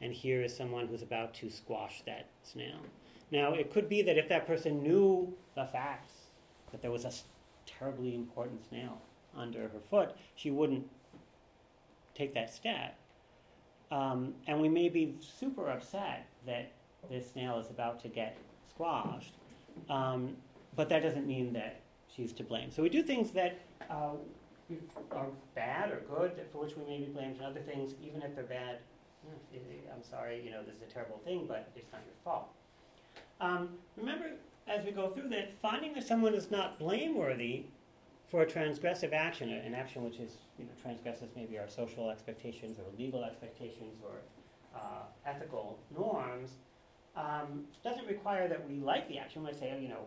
And 0.00 0.12
here 0.12 0.42
is 0.42 0.54
someone 0.54 0.88
who's 0.88 1.02
about 1.02 1.32
to 1.34 1.48
squash 1.48 2.02
that 2.06 2.26
snail. 2.42 2.76
Now, 3.30 3.54
it 3.54 3.72
could 3.72 3.88
be 3.88 4.02
that 4.02 4.18
if 4.18 4.28
that 4.28 4.46
person 4.46 4.82
knew 4.82 5.34
the 5.54 5.64
facts, 5.64 6.12
that 6.70 6.82
there 6.82 6.90
was 6.90 7.04
a 7.04 7.12
terribly 7.66 8.14
important 8.14 8.66
snail, 8.68 9.00
under 9.36 9.62
her 9.62 9.80
foot, 9.90 10.14
she 10.34 10.50
wouldn't 10.50 10.88
take 12.14 12.34
that 12.34 12.52
step. 12.52 12.96
Um, 13.90 14.34
and 14.46 14.60
we 14.60 14.68
may 14.68 14.88
be 14.88 15.14
super 15.20 15.70
upset 15.70 16.26
that 16.46 16.72
this 17.10 17.32
snail 17.32 17.58
is 17.58 17.70
about 17.70 18.00
to 18.02 18.08
get 18.08 18.36
squashed, 18.70 19.34
um, 19.88 20.36
but 20.76 20.88
that 20.90 21.02
doesn't 21.02 21.26
mean 21.26 21.52
that 21.54 21.80
she's 22.14 22.32
to 22.34 22.42
blame. 22.42 22.70
So 22.70 22.82
we 22.82 22.88
do 22.88 23.02
things 23.02 23.30
that 23.30 23.58
uh, 23.88 24.10
are 25.12 25.26
bad 25.54 25.90
or 25.90 26.02
good 26.08 26.32
for 26.52 26.58
which 26.58 26.76
we 26.76 26.84
may 26.84 26.98
be 26.98 27.06
blamed, 27.06 27.36
and 27.36 27.46
other 27.46 27.60
things, 27.60 27.94
even 28.04 28.20
if 28.22 28.34
they're 28.34 28.44
bad, 28.44 28.78
hmm, 29.24 29.58
I'm 29.94 30.02
sorry, 30.02 30.42
you 30.44 30.50
know, 30.50 30.62
this 30.62 30.76
is 30.76 30.82
a 30.82 30.92
terrible 30.92 31.20
thing, 31.24 31.46
but 31.48 31.70
it's 31.74 31.90
not 31.92 32.02
your 32.04 32.14
fault. 32.24 32.48
Um, 33.40 33.70
remember, 33.96 34.32
as 34.66 34.84
we 34.84 34.90
go 34.90 35.08
through 35.08 35.28
that, 35.30 35.52
finding 35.62 35.94
that 35.94 36.06
someone 36.06 36.34
is 36.34 36.50
not 36.50 36.78
blameworthy 36.78 37.64
for 38.30 38.42
a 38.42 38.46
transgressive 38.46 39.12
action, 39.12 39.50
an 39.50 39.74
action 39.74 40.04
which 40.04 40.18
is 40.18 40.36
you 40.58 40.64
know, 40.64 40.70
transgresses 40.82 41.30
maybe 41.34 41.58
our 41.58 41.68
social 41.68 42.10
expectations 42.10 42.78
or 42.78 42.84
legal 42.98 43.24
expectations 43.24 43.96
or 44.04 44.20
uh, 44.76 45.04
ethical 45.26 45.78
norms, 45.96 46.50
um, 47.16 47.64
doesn't 47.82 48.06
require 48.06 48.48
that 48.48 48.68
we 48.68 48.80
like 48.80 49.08
the 49.08 49.18
action. 49.18 49.44
We 49.44 49.52
say, 49.52 49.72
oh, 49.74 49.80
you 49.80 49.88
know, 49.88 50.04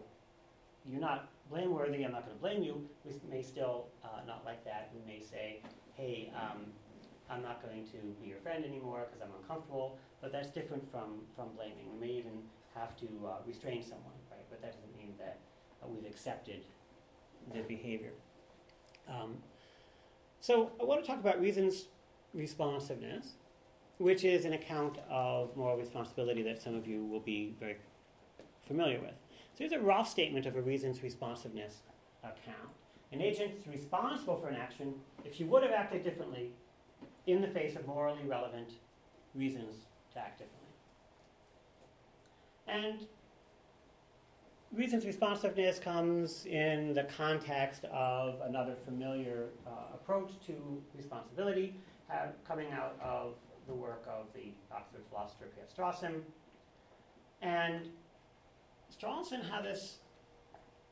you're 0.85 1.01
not 1.01 1.29
blameworthy, 1.49 2.03
I'm 2.03 2.11
not 2.11 2.25
going 2.25 2.37
to 2.37 2.41
blame 2.41 2.63
you. 2.63 2.87
We 3.03 3.13
may 3.29 3.41
still 3.41 3.87
uh, 4.03 4.21
not 4.25 4.43
like 4.45 4.63
that. 4.65 4.91
We 4.93 5.11
may 5.11 5.19
say, 5.19 5.61
hey, 5.95 6.31
um, 6.35 6.67
I'm 7.29 7.41
not 7.41 7.61
going 7.61 7.85
to 7.85 7.97
be 8.21 8.29
your 8.29 8.39
friend 8.39 8.63
anymore 8.63 9.07
because 9.09 9.21
I'm 9.21 9.35
uncomfortable. 9.41 9.97
But 10.21 10.31
that's 10.31 10.49
different 10.49 10.89
from, 10.91 11.21
from 11.35 11.49
blaming. 11.55 11.91
We 11.93 12.07
may 12.07 12.13
even 12.13 12.43
have 12.75 12.95
to 12.97 13.07
uh, 13.25 13.29
restrain 13.45 13.83
someone, 13.83 14.15
right? 14.29 14.45
But 14.49 14.61
that 14.61 14.73
doesn't 14.73 14.95
mean 14.95 15.13
that 15.17 15.39
uh, 15.83 15.87
we've 15.89 16.09
accepted 16.09 16.61
the 17.53 17.61
behavior. 17.61 18.11
Um, 19.07 19.37
so 20.39 20.71
I 20.79 20.85
want 20.85 21.01
to 21.01 21.07
talk 21.07 21.19
about 21.19 21.39
reasons 21.39 21.87
responsiveness, 22.33 23.33
which 23.97 24.23
is 24.23 24.45
an 24.45 24.53
account 24.53 24.97
of 25.09 25.55
moral 25.55 25.77
responsibility 25.77 26.41
that 26.43 26.61
some 26.61 26.75
of 26.75 26.87
you 26.87 27.05
will 27.05 27.19
be 27.19 27.55
very 27.59 27.77
familiar 28.65 28.99
with. 28.99 29.13
So 29.53 29.59
here's 29.59 29.73
a 29.73 29.79
rough 29.79 30.09
statement 30.09 30.45
of 30.45 30.55
a 30.55 30.61
reasons 30.61 31.03
responsiveness 31.03 31.79
account. 32.23 32.69
An 33.11 33.21
agent 33.21 33.51
is 33.57 33.67
responsible 33.67 34.37
for 34.37 34.47
an 34.47 34.55
action 34.55 34.93
if 35.25 35.35
she 35.35 35.43
would 35.43 35.63
have 35.63 35.73
acted 35.73 36.03
differently 36.03 36.51
in 37.27 37.41
the 37.41 37.47
face 37.47 37.75
of 37.75 37.85
morally 37.85 38.23
relevant 38.25 38.71
reasons 39.35 39.85
to 40.13 40.19
act 40.19 40.39
differently. 40.39 40.61
And 42.67 43.07
reasons 44.73 45.05
responsiveness 45.05 45.79
comes 45.79 46.45
in 46.45 46.93
the 46.93 47.03
context 47.03 47.85
of 47.85 48.39
another 48.41 48.75
familiar 48.85 49.49
uh, 49.67 49.93
approach 49.93 50.31
to 50.45 50.81
responsibility, 50.95 51.75
uh, 52.09 52.27
coming 52.47 52.71
out 52.71 52.95
of 53.03 53.33
the 53.67 53.73
work 53.73 54.05
of 54.07 54.25
the 54.33 54.51
Oxford 54.73 55.01
philosopher 55.09 55.45
P.F. 55.45 55.75
Strawson. 55.75 56.21
And 57.41 57.89
Strawson 58.91 59.47
had 59.49 59.65
this 59.65 59.97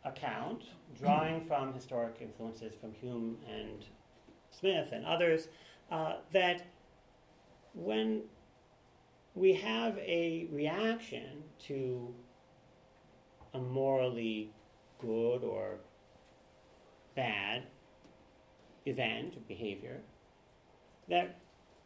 account, 0.03 0.63
drawing 0.99 1.45
from 1.45 1.73
historic 1.73 2.17
influences 2.21 2.73
from 2.79 2.93
Hume 2.93 3.37
and 3.49 3.85
Smith 4.49 4.89
and 4.91 5.05
others, 5.05 5.47
uh, 5.91 6.15
that 6.33 6.65
when 7.73 8.23
we 9.35 9.53
have 9.53 9.97
a 9.99 10.47
reaction 10.51 11.43
to 11.67 12.13
a 13.53 13.59
morally 13.59 14.51
good 14.99 15.43
or 15.43 15.77
bad 17.15 17.63
event 18.85 19.35
or 19.35 19.41
behavior 19.47 20.01
that 21.07 21.39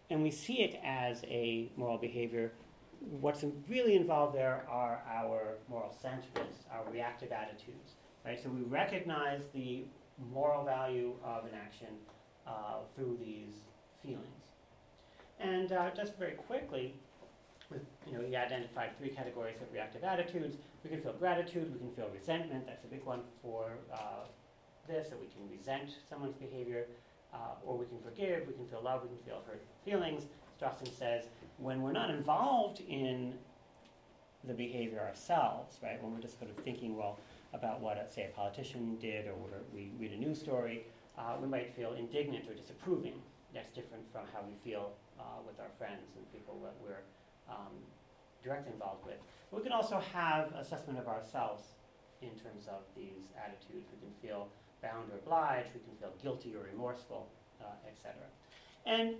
and 0.10 0.22
we 0.22 0.30
see 0.30 0.62
it 0.62 0.80
as 0.84 1.24
a 1.26 1.72
moral 1.76 1.98
behavior 1.98 2.52
what's 3.00 3.44
really 3.70 3.96
involved 3.96 4.36
there 4.36 4.66
are 4.70 5.02
our 5.10 5.56
moral 5.70 5.96
sentiments 6.02 6.64
our 6.72 6.92
reactive 6.92 7.32
attitudes 7.32 7.94
right 8.26 8.42
so 8.42 8.50
we 8.50 8.62
recognize 8.64 9.42
the 9.54 9.84
moral 10.32 10.64
value 10.64 11.14
of 11.24 11.46
an 11.46 11.52
action 11.56 11.88
uh, 12.46 12.80
through 12.96 13.18
these 13.20 13.64
feelings 14.04 14.44
and 15.40 15.72
uh, 15.72 15.90
just 15.96 16.18
very 16.18 16.34
quickly 16.34 16.94
you 18.08 18.14
know, 18.18 18.24
he 18.26 18.36
identified 18.36 18.98
three 18.98 19.10
categories 19.10 19.58
of 19.62 19.72
reactive 19.74 20.04
attitudes. 20.04 20.58
We 20.84 20.90
can 20.90 21.02
feel 21.02 21.14
gratitude, 21.14 21.72
we 21.74 21.80
can 21.80 21.92
feel 21.96 22.10
resentment, 22.14 22.68
that's 22.68 22.84
a 22.84 22.88
big 22.88 23.04
one 23.06 23.22
for 23.42 23.78
uh, 23.94 24.26
this, 24.88 25.08
that 25.08 25.20
we 25.20 25.28
can 25.28 25.50
resent 25.50 25.92
someone's 26.10 26.36
behavior. 26.36 26.88
uh, 27.34 27.38
or 27.66 27.78
we 27.78 27.86
can 27.86 28.00
forgive, 28.00 28.48
we 28.48 28.54
can 28.54 28.66
feel 28.68 28.82
love, 28.82 29.02
we 29.04 29.10
can 29.10 29.18
feel 29.26 29.42
hurt 29.46 29.64
feelings. 29.84 30.24
Strawson 30.60 30.92
says 30.98 31.26
when 31.58 31.82
we're 31.82 31.92
not 31.92 32.10
involved 32.10 32.82
in 32.88 33.34
the 34.46 34.54
behavior 34.54 35.00
ourselves, 35.00 35.78
right, 35.82 36.02
when 36.04 36.14
we're 36.14 36.22
just 36.22 36.38
sort 36.38 36.52
of 36.52 36.58
thinking, 36.64 36.96
well, 36.98 37.20
about 37.54 37.80
what, 37.80 37.98
uh, 37.98 38.10
say, 38.10 38.26
a 38.26 38.36
politician 38.36 38.98
did 39.00 39.28
or 39.28 39.36
we 39.74 39.92
read 40.00 40.12
a 40.12 40.18
news 40.18 40.40
story, 40.40 40.86
uh, 41.18 41.36
we 41.42 41.48
might 41.48 41.74
feel 41.76 41.94
indignant 41.94 42.46
or 42.50 42.54
disapproving. 42.54 43.22
That's 43.54 43.70
different 43.70 44.04
from 44.12 44.24
how 44.34 44.42
we 44.46 44.54
feel 44.70 44.92
uh, 45.20 45.24
with 45.46 45.60
our 45.60 45.70
friends 45.78 46.10
and 46.18 46.32
people 46.34 46.60
that 46.64 46.74
we're 46.84 47.04
um, 47.50 47.74
directly 48.44 48.74
involved 48.74 49.06
with. 49.06 49.18
We 49.54 49.62
can 49.62 49.72
also 49.72 50.02
have 50.14 50.52
assessment 50.54 50.98
of 50.98 51.08
ourselves 51.08 51.64
in 52.22 52.30
terms 52.30 52.68
of 52.68 52.82
these 52.96 53.30
attitudes. 53.38 53.88
We 53.92 54.00
can 54.00 54.14
feel 54.22 54.48
bound 54.82 55.12
or 55.12 55.18
obliged, 55.18 55.70
we 55.74 55.82
can 55.82 55.96
feel 56.00 56.14
guilty 56.22 56.56
or 56.56 56.64
remorseful, 56.72 57.28
uh, 57.62 57.66
etc. 57.88 58.16
And 58.86 59.16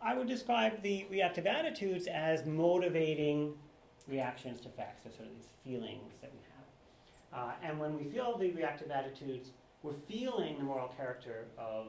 I 0.00 0.14
would 0.14 0.28
describe 0.28 0.82
the 0.82 1.06
reactive 1.10 1.46
attitudes 1.46 2.06
as 2.06 2.46
motivating 2.46 3.54
reactions 4.06 4.60
to 4.60 4.68
facts, 4.68 5.06
or 5.06 5.10
sort 5.10 5.28
of 5.28 5.34
these 5.34 5.48
feelings 5.64 6.14
that 6.20 6.30
we 6.32 6.38
have. 6.52 7.48
Uh, 7.48 7.52
and 7.62 7.78
when 7.80 7.96
we 7.96 8.04
feel 8.04 8.38
the 8.38 8.50
reactive 8.52 8.90
attitudes, 8.90 9.50
we're 9.82 9.92
feeling 9.92 10.56
the 10.58 10.64
moral 10.64 10.88
character 10.88 11.46
of 11.58 11.86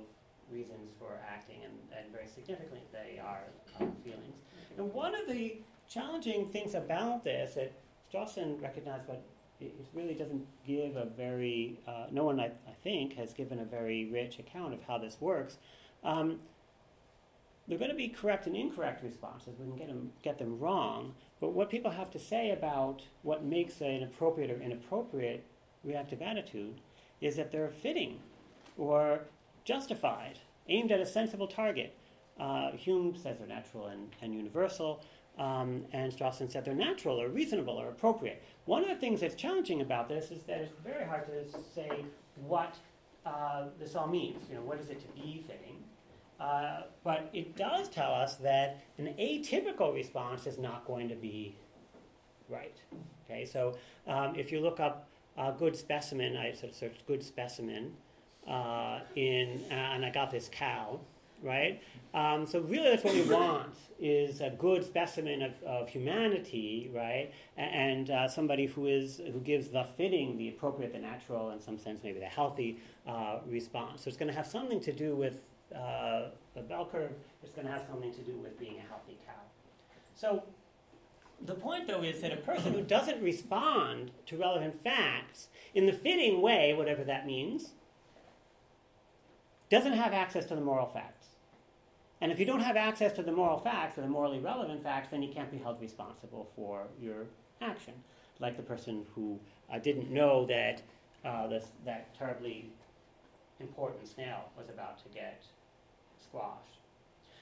reasons 0.51 0.91
for 0.97 1.19
acting, 1.29 1.57
and, 1.63 1.73
and 1.97 2.11
very 2.11 2.27
significantly, 2.27 2.81
they 2.91 3.19
are 3.19 3.43
um, 3.79 3.91
feelings. 4.03 4.41
And 4.77 4.91
one 4.91 5.13
of 5.13 5.27
the 5.27 5.57
challenging 5.87 6.49
things 6.49 6.73
about 6.73 7.23
this 7.23 7.53
that 7.55 7.71
Strawson 8.11 8.61
recognized, 8.61 9.07
but 9.07 9.23
it 9.59 9.73
really 9.93 10.13
doesn't 10.13 10.45
give 10.65 10.95
a 10.95 11.05
very, 11.05 11.79
uh, 11.87 12.05
no 12.11 12.23
one, 12.23 12.39
I, 12.39 12.45
I, 12.45 12.73
think, 12.83 13.15
has 13.15 13.33
given 13.33 13.59
a 13.59 13.65
very 13.65 14.05
rich 14.05 14.39
account 14.39 14.73
of 14.73 14.81
how 14.83 14.97
this 14.97 15.17
works. 15.19 15.57
Um, 16.03 16.39
they're 17.67 17.77
going 17.77 17.91
to 17.91 17.97
be 17.97 18.07
correct 18.07 18.47
and 18.47 18.55
incorrect 18.55 19.03
responses. 19.03 19.59
We 19.59 19.67
can 19.67 19.75
get 19.75 19.87
them, 19.87 20.11
get 20.23 20.39
them 20.39 20.59
wrong. 20.59 21.13
But 21.39 21.49
what 21.49 21.69
people 21.69 21.91
have 21.91 22.09
to 22.11 22.19
say 22.19 22.51
about 22.51 23.03
what 23.21 23.43
makes 23.43 23.81
an 23.81 24.01
appropriate 24.01 24.49
or 24.49 24.61
inappropriate 24.61 25.45
reactive 25.83 26.21
attitude 26.21 26.81
is 27.21 27.35
that 27.35 27.51
they're 27.51 27.69
fitting 27.69 28.21
or 28.77 29.21
justified, 29.65 30.39
aimed 30.67 30.91
at 30.91 30.99
a 30.99 31.05
sensible 31.05 31.47
target. 31.47 31.95
Uh, 32.39 32.71
Hume 32.71 33.15
says 33.15 33.37
they're 33.37 33.47
natural 33.47 33.87
and, 33.87 34.15
and 34.21 34.33
universal, 34.33 35.03
um, 35.39 35.85
and 35.93 36.11
Strawson 36.11 36.51
said 36.51 36.65
they're 36.65 36.73
natural 36.75 37.19
or 37.19 37.29
reasonable 37.29 37.75
or 37.75 37.87
appropriate. 37.87 38.43
One 38.65 38.83
of 38.83 38.89
the 38.89 38.95
things 38.95 39.21
that's 39.21 39.35
challenging 39.35 39.81
about 39.81 40.09
this 40.09 40.31
is 40.31 40.43
that 40.43 40.59
it's 40.59 40.73
very 40.83 41.05
hard 41.05 41.25
to 41.27 41.59
say 41.73 42.05
what 42.35 42.75
uh, 43.25 43.65
this 43.79 43.95
all 43.95 44.07
means. 44.07 44.49
You 44.49 44.55
know, 44.55 44.61
what 44.61 44.79
is 44.79 44.89
it 44.89 44.99
to 44.99 45.07
be 45.21 45.43
fitting? 45.47 45.77
Uh, 46.39 46.81
but 47.03 47.29
it 47.33 47.55
does 47.55 47.89
tell 47.89 48.13
us 48.13 48.35
that 48.35 48.81
an 48.97 49.13
atypical 49.19 49.93
response 49.93 50.45
is 50.45 50.57
not 50.57 50.85
going 50.85 51.09
to 51.09 51.15
be 51.15 51.55
right. 52.49 52.77
Okay, 53.25 53.45
so 53.45 53.77
um, 54.07 54.35
if 54.35 54.51
you 54.51 54.59
look 54.59 54.79
up 54.79 55.09
a 55.37 55.51
good 55.51 55.75
specimen, 55.75 56.35
I 56.35 56.51
sort 56.53 56.71
of 56.71 56.75
searched 56.75 57.05
good 57.07 57.23
specimen 57.23 57.93
uh, 58.47 58.99
in, 59.15 59.61
uh, 59.69 59.73
and 59.73 60.05
I 60.05 60.09
got 60.09 60.31
this 60.31 60.49
cow, 60.51 60.99
right? 61.43 61.81
Um, 62.13 62.45
so 62.45 62.59
really, 62.61 62.89
that's 62.89 63.03
what 63.03 63.13
we 63.13 63.21
want 63.23 63.75
is 63.99 64.41
a 64.41 64.49
good 64.49 64.83
specimen 64.83 65.41
of, 65.41 65.51
of 65.63 65.89
humanity, 65.89 66.89
right? 66.93 67.31
And 67.57 68.09
uh, 68.09 68.27
somebody 68.27 68.65
who 68.65 68.87
is 68.87 69.17
who 69.17 69.39
gives 69.39 69.69
the 69.69 69.83
fitting, 69.83 70.37
the 70.37 70.49
appropriate, 70.49 70.93
the 70.93 70.99
natural, 70.99 71.51
in 71.51 71.59
some 71.59 71.77
sense, 71.77 71.99
maybe 72.03 72.19
the 72.19 72.25
healthy 72.25 72.79
uh, 73.07 73.39
response. 73.47 74.03
So 74.03 74.07
it's 74.07 74.17
going 74.17 74.31
to 74.31 74.37
have 74.37 74.47
something 74.47 74.79
to 74.81 74.91
do 74.91 75.15
with 75.15 75.41
uh, 75.75 76.29
the 76.55 76.61
bell 76.61 76.87
curve. 76.91 77.11
It's 77.43 77.53
going 77.53 77.67
to 77.67 77.73
have 77.73 77.83
something 77.89 78.13
to 78.13 78.21
do 78.21 78.35
with 78.37 78.59
being 78.59 78.77
a 78.77 78.87
healthy 78.89 79.17
cow. 79.25 79.33
So 80.15 80.43
the 81.45 81.55
point, 81.55 81.87
though, 81.87 82.03
is 82.03 82.21
that 82.21 82.33
a 82.33 82.37
person 82.37 82.73
who 82.73 82.81
doesn't 82.81 83.21
respond 83.21 84.11
to 84.25 84.37
relevant 84.37 84.75
facts 84.75 85.47
in 85.73 85.85
the 85.85 85.93
fitting 85.93 86.41
way, 86.41 86.73
whatever 86.73 87.03
that 87.03 87.25
means, 87.25 87.73
doesn't 89.69 89.93
have 89.93 90.13
access 90.13 90.45
to 90.47 90.55
the 90.55 90.61
moral 90.61 90.87
facts. 90.87 91.18
And 92.21 92.31
if 92.31 92.39
you 92.39 92.45
don't 92.45 92.59
have 92.59 92.75
access 92.75 93.13
to 93.13 93.23
the 93.23 93.31
moral 93.31 93.57
facts 93.57 93.97
or 93.97 94.01
the 94.01 94.07
morally 94.07 94.39
relevant 94.39 94.83
facts, 94.83 95.09
then 95.09 95.23
you 95.23 95.31
can't 95.31 95.51
be 95.51 95.57
held 95.57 95.79
responsible 95.79 96.49
for 96.55 96.87
your 97.01 97.25
action. 97.61 97.93
Like 98.39 98.57
the 98.57 98.63
person 98.63 99.05
who 99.15 99.39
uh, 99.71 99.79
didn't 99.79 100.11
know 100.11 100.45
that 100.47 100.81
uh, 101.23 101.47
this, 101.47 101.67
that 101.85 102.13
terribly 102.17 102.69
important 103.59 104.07
snail 104.07 104.49
was 104.57 104.69
about 104.69 104.97
to 105.03 105.09
get 105.09 105.43
squashed. 106.21 106.79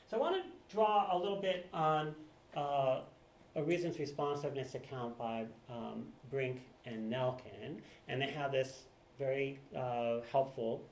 So 0.10 0.18
I 0.18 0.20
want 0.20 0.36
to 0.36 0.74
draw 0.74 1.10
a 1.12 1.18
little 1.18 1.42
bit 1.42 1.68
on 1.74 2.16
uh, 2.56 3.02
a 3.56 3.64
reasons 3.64 4.00
responsiveness 4.00 4.76
account 4.76 5.18
by 5.18 5.46
um, 5.70 6.06
Brink 6.30 6.62
and 6.86 7.12
Nelkin, 7.12 7.80
and 8.08 8.22
they 8.22 8.28
have 8.28 8.52
this 8.52 8.84
very 9.20 9.60
uh, 9.76 10.20
helpful 10.32 10.84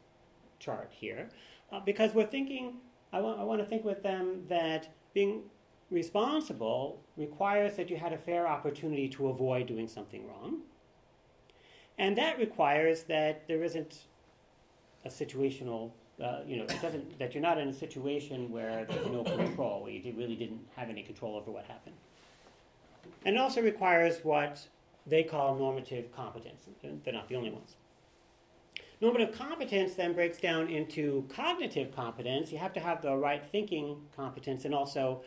chart 0.60 0.90
here 0.92 1.30
uh, 1.72 1.80
because 1.80 2.14
we're 2.14 2.26
thinking. 2.26 2.78
I 3.16 3.22
want, 3.22 3.40
I 3.40 3.44
want 3.44 3.62
to 3.62 3.66
think 3.66 3.86
with 3.86 4.04
them 4.04 4.44
that 4.50 4.90
being 5.14 5.44
responsible 5.90 7.00
requires 7.16 7.78
that 7.78 7.90
you 7.90 7.96
had 7.96 8.12
a 8.12 8.18
fair 8.18 8.46
opportunity 8.46 9.08
to 9.10 9.30
avoid 9.30 9.68
doing 9.68 9.88
something 9.88 10.28
wrong. 10.28 10.60
And 11.98 12.18
that 12.18 12.38
requires 12.38 13.04
that 13.04 13.48
there 13.48 13.64
isn't 13.64 14.00
a 15.06 15.10
situational, 15.10 15.92
uh, 16.22 16.40
you 16.46 16.58
know, 16.58 16.64
it 16.64 16.82
doesn't, 16.82 17.18
that 17.18 17.34
you're 17.34 17.42
not 17.42 17.58
in 17.58 17.70
a 17.70 17.74
situation 17.74 18.52
where 18.52 18.84
there's 18.84 19.08
no 19.08 19.24
control, 19.24 19.84
where 19.84 19.94
you 19.94 20.14
really 20.18 20.36
didn't 20.36 20.68
have 20.76 20.90
any 20.90 21.02
control 21.02 21.38
over 21.38 21.52
what 21.52 21.64
happened. 21.64 21.96
And 23.24 23.38
it 23.38 23.40
also 23.40 23.62
requires 23.62 24.20
what 24.24 24.68
they 25.08 25.24
call 25.24 25.56
normative 25.56 26.14
competence. 26.14 26.64
They're 26.82 27.14
not 27.14 27.30
the 27.30 27.36
only 27.36 27.52
ones. 27.52 27.78
Normative 29.02 29.38
competence 29.38 29.96
then 29.96 30.14
breaks 30.14 30.38
down 30.38 30.70
into 30.70 31.28
cognitive 31.30 31.94
competence. 31.96 32.52
You 32.52 32.58
have 32.58 32.74
to 32.74 32.80
have 32.80 33.02
the 33.02 33.16
right 33.16 33.46
thinking 33.46 33.98
competence 34.16 34.66
and 34.66 34.74
also 34.74 35.24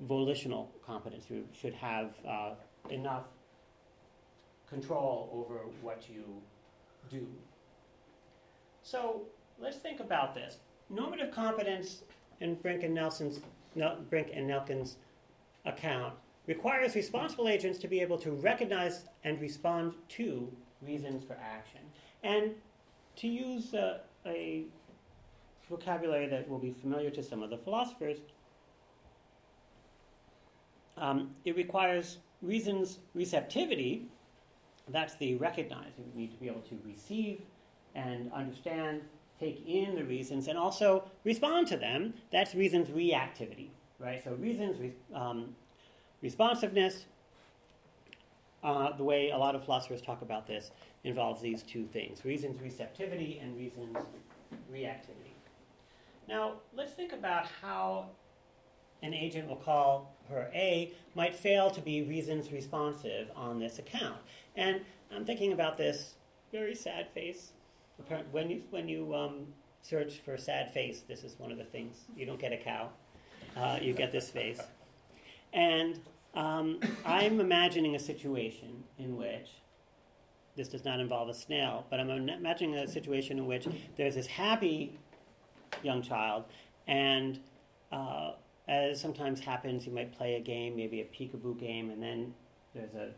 volitional 0.00 0.70
competence. 0.84 1.26
You 1.30 1.44
should 1.58 1.74
have 1.74 2.14
uh, 2.28 2.50
enough 2.90 3.24
control 4.68 5.30
over 5.32 5.60
what 5.80 6.08
you 6.08 6.24
do. 7.10 7.26
So 8.82 9.22
let's 9.58 9.78
think 9.78 10.00
about 10.00 10.34
this. 10.34 10.58
Normative 10.90 11.32
competence 11.32 12.02
in 12.40 12.56
Brink 12.56 12.82
and 12.82 12.94
Nelson's 12.94 13.40
Brink 14.10 14.30
and 14.34 14.50
Nelkin's 14.50 14.96
account 15.64 16.14
requires 16.46 16.94
responsible 16.94 17.48
agents 17.48 17.78
to 17.78 17.88
be 17.88 18.00
able 18.00 18.18
to 18.18 18.32
recognize 18.32 19.04
and 19.24 19.40
respond 19.40 19.94
to 20.10 20.52
reasons 20.82 21.24
for 21.24 21.34
action. 21.34 21.80
And 22.22 22.54
to 23.16 23.28
use 23.28 23.74
uh, 23.74 23.98
a 24.26 24.64
vocabulary 25.68 26.26
that 26.28 26.48
will 26.48 26.58
be 26.58 26.72
familiar 26.72 27.10
to 27.10 27.22
some 27.22 27.42
of 27.42 27.50
the 27.50 27.56
philosophers, 27.56 28.18
um, 30.96 31.30
it 31.44 31.56
requires 31.56 32.18
reasons 32.42 32.98
receptivity. 33.14 34.08
That's 34.88 35.14
the 35.16 35.36
recognizing. 35.36 36.10
We 36.14 36.22
need 36.22 36.32
to 36.32 36.38
be 36.38 36.48
able 36.48 36.60
to 36.62 36.78
receive 36.84 37.40
and 37.94 38.32
understand, 38.32 39.02
take 39.38 39.66
in 39.66 39.94
the 39.94 40.04
reasons, 40.04 40.48
and 40.48 40.58
also 40.58 41.10
respond 41.24 41.66
to 41.68 41.76
them. 41.76 42.14
That's 42.30 42.54
reasons 42.54 42.88
reactivity, 42.88 43.68
right? 43.98 44.22
So 44.22 44.34
reasons 44.34 44.92
um, 45.14 45.54
responsiveness. 46.22 47.06
Uh, 48.62 48.96
the 48.96 49.02
way 49.02 49.30
a 49.30 49.36
lot 49.36 49.54
of 49.54 49.64
philosophers 49.64 50.00
talk 50.00 50.22
about 50.22 50.46
this 50.46 50.70
involves 51.02 51.40
these 51.40 51.62
two 51.62 51.84
things 51.86 52.24
reasons 52.24 52.60
receptivity 52.60 53.40
and 53.42 53.56
reasons 53.56 53.96
reactivity. 54.72 55.32
Now, 56.28 56.54
let's 56.74 56.92
think 56.92 57.12
about 57.12 57.46
how 57.60 58.06
an 59.02 59.12
agent, 59.12 59.48
we'll 59.48 59.56
call 59.56 60.14
her 60.28 60.48
A, 60.54 60.92
might 61.14 61.34
fail 61.34 61.70
to 61.70 61.80
be 61.80 62.02
reasons 62.02 62.52
responsive 62.52 63.30
on 63.34 63.58
this 63.58 63.78
account. 63.78 64.16
And 64.54 64.82
I'm 65.14 65.24
thinking 65.24 65.52
about 65.52 65.76
this 65.76 66.14
very 66.52 66.74
sad 66.74 67.08
face. 67.10 67.52
When 68.30 68.50
you, 68.50 68.62
when 68.70 68.88
you 68.88 69.14
um, 69.14 69.46
search 69.82 70.20
for 70.24 70.36
sad 70.36 70.72
face, 70.72 71.02
this 71.06 71.24
is 71.24 71.38
one 71.38 71.50
of 71.50 71.58
the 71.58 71.64
things. 71.64 72.04
You 72.16 72.26
don't 72.26 72.40
get 72.40 72.52
a 72.52 72.56
cow, 72.56 72.90
uh, 73.56 73.78
you 73.82 73.92
get 73.92 74.12
this 74.12 74.30
face. 74.30 74.60
And 75.52 75.98
um, 76.34 76.80
I'm 77.04 77.40
imagining 77.40 77.94
a 77.94 77.98
situation 77.98 78.84
in 78.98 79.16
which 79.16 79.48
this 80.56 80.68
does 80.68 80.84
not 80.84 81.00
involve 81.00 81.28
a 81.28 81.34
snail, 81.34 81.86
but 81.90 81.98
I'm 81.98 82.10
imagining 82.10 82.74
a 82.76 82.88
situation 82.88 83.38
in 83.38 83.46
which 83.46 83.66
there's 83.96 84.14
this 84.14 84.26
happy 84.26 84.98
young 85.82 86.02
child, 86.02 86.44
and 86.86 87.38
uh, 87.90 88.32
as 88.68 89.00
sometimes 89.00 89.40
happens, 89.40 89.86
you 89.86 89.92
might 89.92 90.12
play 90.12 90.34
a 90.34 90.40
game, 90.40 90.76
maybe 90.76 91.00
a 91.00 91.04
peekaboo 91.04 91.58
game, 91.58 91.90
and 91.90 92.02
then 92.02 92.34
there's 92.74 92.94
a 92.94 93.10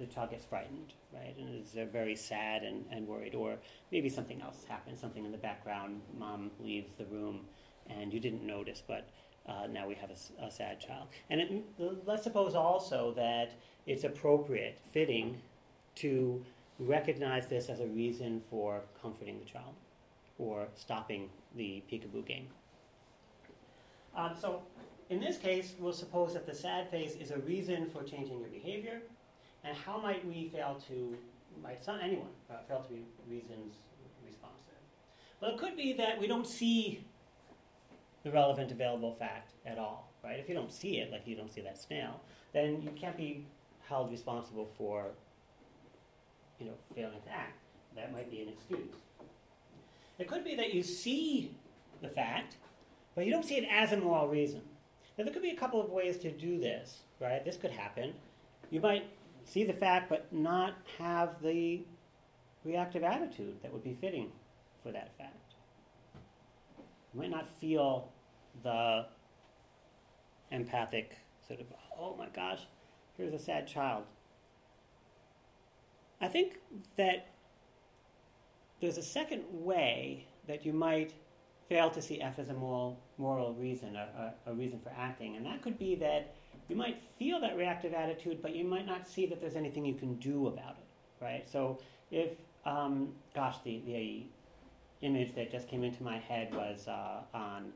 the 0.00 0.06
child 0.06 0.30
gets 0.30 0.46
frightened, 0.46 0.94
right, 1.12 1.36
and 1.38 1.62
is 1.62 1.76
very 1.92 2.16
sad 2.16 2.62
and, 2.62 2.86
and 2.90 3.06
worried, 3.06 3.34
or 3.34 3.58
maybe 3.92 4.08
something 4.08 4.40
else 4.40 4.64
happens, 4.66 4.98
something 4.98 5.26
in 5.26 5.30
the 5.30 5.38
background, 5.38 6.00
mom 6.18 6.50
leaves 6.58 6.94
the 6.94 7.04
room, 7.04 7.40
and 7.86 8.10
you 8.12 8.18
didn't 8.18 8.42
notice, 8.42 8.82
but 8.86 9.10
uh, 9.50 9.66
now 9.66 9.86
we 9.86 9.94
have 9.94 10.10
a, 10.10 10.44
a 10.44 10.50
sad 10.50 10.80
child. 10.80 11.08
And 11.28 11.40
it, 11.40 11.64
let's 12.06 12.22
suppose 12.22 12.54
also 12.54 13.12
that 13.16 13.52
it's 13.86 14.04
appropriate, 14.04 14.78
fitting, 14.92 15.38
to 15.96 16.44
recognize 16.78 17.46
this 17.46 17.68
as 17.68 17.80
a 17.80 17.86
reason 17.86 18.40
for 18.48 18.82
comforting 19.00 19.38
the 19.38 19.44
child 19.44 19.74
or 20.38 20.68
stopping 20.74 21.28
the 21.56 21.82
peekaboo 21.90 22.26
game. 22.26 22.46
Um, 24.16 24.32
so 24.40 24.62
in 25.10 25.20
this 25.20 25.36
case, 25.36 25.74
we'll 25.78 25.92
suppose 25.92 26.32
that 26.34 26.46
the 26.46 26.54
sad 26.54 26.88
face 26.90 27.16
is 27.16 27.30
a 27.30 27.38
reason 27.38 27.86
for 27.86 28.02
changing 28.02 28.38
your 28.40 28.48
behavior, 28.48 29.02
and 29.64 29.76
how 29.76 29.98
might 30.00 30.26
we 30.26 30.48
fail 30.48 30.80
to, 30.88 31.16
might 31.62 31.82
some, 31.82 31.98
anyone 32.02 32.28
uh, 32.50 32.54
fail 32.66 32.80
to 32.80 32.94
be 32.94 33.02
reasons 33.28 33.74
responsive? 34.24 34.56
Well, 35.40 35.52
it 35.52 35.58
could 35.58 35.76
be 35.76 35.92
that 35.94 36.20
we 36.20 36.26
don't 36.26 36.46
see 36.46 37.04
the 38.22 38.30
relevant 38.30 38.70
available 38.70 39.14
fact 39.14 39.52
at 39.64 39.78
all, 39.78 40.12
right? 40.22 40.38
If 40.38 40.48
you 40.48 40.54
don't 40.54 40.72
see 40.72 40.98
it, 40.98 41.10
like 41.10 41.26
you 41.26 41.36
don't 41.36 41.52
see 41.52 41.60
that 41.62 41.80
snail, 41.80 42.20
then 42.52 42.82
you 42.82 42.90
can't 42.90 43.16
be 43.16 43.46
held 43.88 44.10
responsible 44.10 44.68
for, 44.76 45.06
you 46.58 46.66
know, 46.66 46.74
failing 46.94 47.20
to 47.22 47.30
act. 47.30 47.58
That 47.96 48.12
might 48.12 48.30
be 48.30 48.40
an 48.42 48.48
excuse. 48.48 48.94
It 50.18 50.28
could 50.28 50.44
be 50.44 50.54
that 50.56 50.74
you 50.74 50.82
see 50.82 51.54
the 52.02 52.08
fact, 52.08 52.56
but 53.14 53.24
you 53.24 53.32
don't 53.32 53.44
see 53.44 53.56
it 53.56 53.66
as 53.70 53.92
a 53.92 53.96
moral 53.96 54.28
reason. 54.28 54.60
Now, 55.16 55.24
there 55.24 55.32
could 55.32 55.42
be 55.42 55.50
a 55.50 55.56
couple 55.56 55.80
of 55.80 55.90
ways 55.90 56.18
to 56.18 56.30
do 56.30 56.58
this, 56.60 57.00
right? 57.20 57.44
This 57.44 57.56
could 57.56 57.70
happen. 57.70 58.12
You 58.70 58.80
might 58.80 59.04
see 59.44 59.64
the 59.64 59.72
fact, 59.72 60.08
but 60.08 60.32
not 60.32 60.74
have 60.98 61.42
the 61.42 61.82
reactive 62.64 63.02
attitude 63.02 63.56
that 63.62 63.72
would 63.72 63.82
be 63.82 63.96
fitting 64.00 64.30
for 64.82 64.92
that 64.92 65.16
fact. 65.18 65.49
You 67.12 67.20
might 67.20 67.30
not 67.30 67.46
feel 67.46 68.12
the 68.62 69.06
empathic 70.50 71.16
sort 71.46 71.60
of, 71.60 71.66
oh 71.98 72.16
my 72.16 72.28
gosh, 72.28 72.60
here's 73.16 73.32
a 73.32 73.38
sad 73.38 73.66
child. 73.66 74.04
I 76.20 76.28
think 76.28 76.58
that 76.96 77.28
there's 78.80 78.98
a 78.98 79.02
second 79.02 79.44
way 79.50 80.26
that 80.46 80.64
you 80.64 80.72
might 80.72 81.14
fail 81.68 81.90
to 81.90 82.02
see 82.02 82.20
F 82.20 82.38
as 82.38 82.48
a 82.48 82.54
moral, 82.54 83.00
moral 83.16 83.54
reason, 83.54 83.96
a, 83.96 84.34
a, 84.46 84.50
a 84.50 84.54
reason 84.54 84.80
for 84.80 84.92
acting, 84.96 85.36
and 85.36 85.46
that 85.46 85.62
could 85.62 85.78
be 85.78 85.94
that 85.96 86.34
you 86.68 86.76
might 86.76 86.98
feel 87.18 87.40
that 87.40 87.56
reactive 87.56 87.92
attitude, 87.94 88.40
but 88.42 88.54
you 88.54 88.64
might 88.64 88.86
not 88.86 89.06
see 89.06 89.26
that 89.26 89.40
there's 89.40 89.56
anything 89.56 89.84
you 89.84 89.94
can 89.94 90.14
do 90.16 90.46
about 90.46 90.76
it, 90.78 91.24
right? 91.24 91.48
So 91.50 91.78
if, 92.10 92.32
um, 92.64 93.12
gosh, 93.34 93.56
the, 93.64 93.82
the 93.86 94.26
image 95.02 95.34
that 95.34 95.50
just 95.50 95.68
came 95.68 95.82
into 95.84 96.02
my 96.02 96.18
head 96.18 96.54
was 96.54 96.88
uh, 96.88 97.22
on 97.34 97.72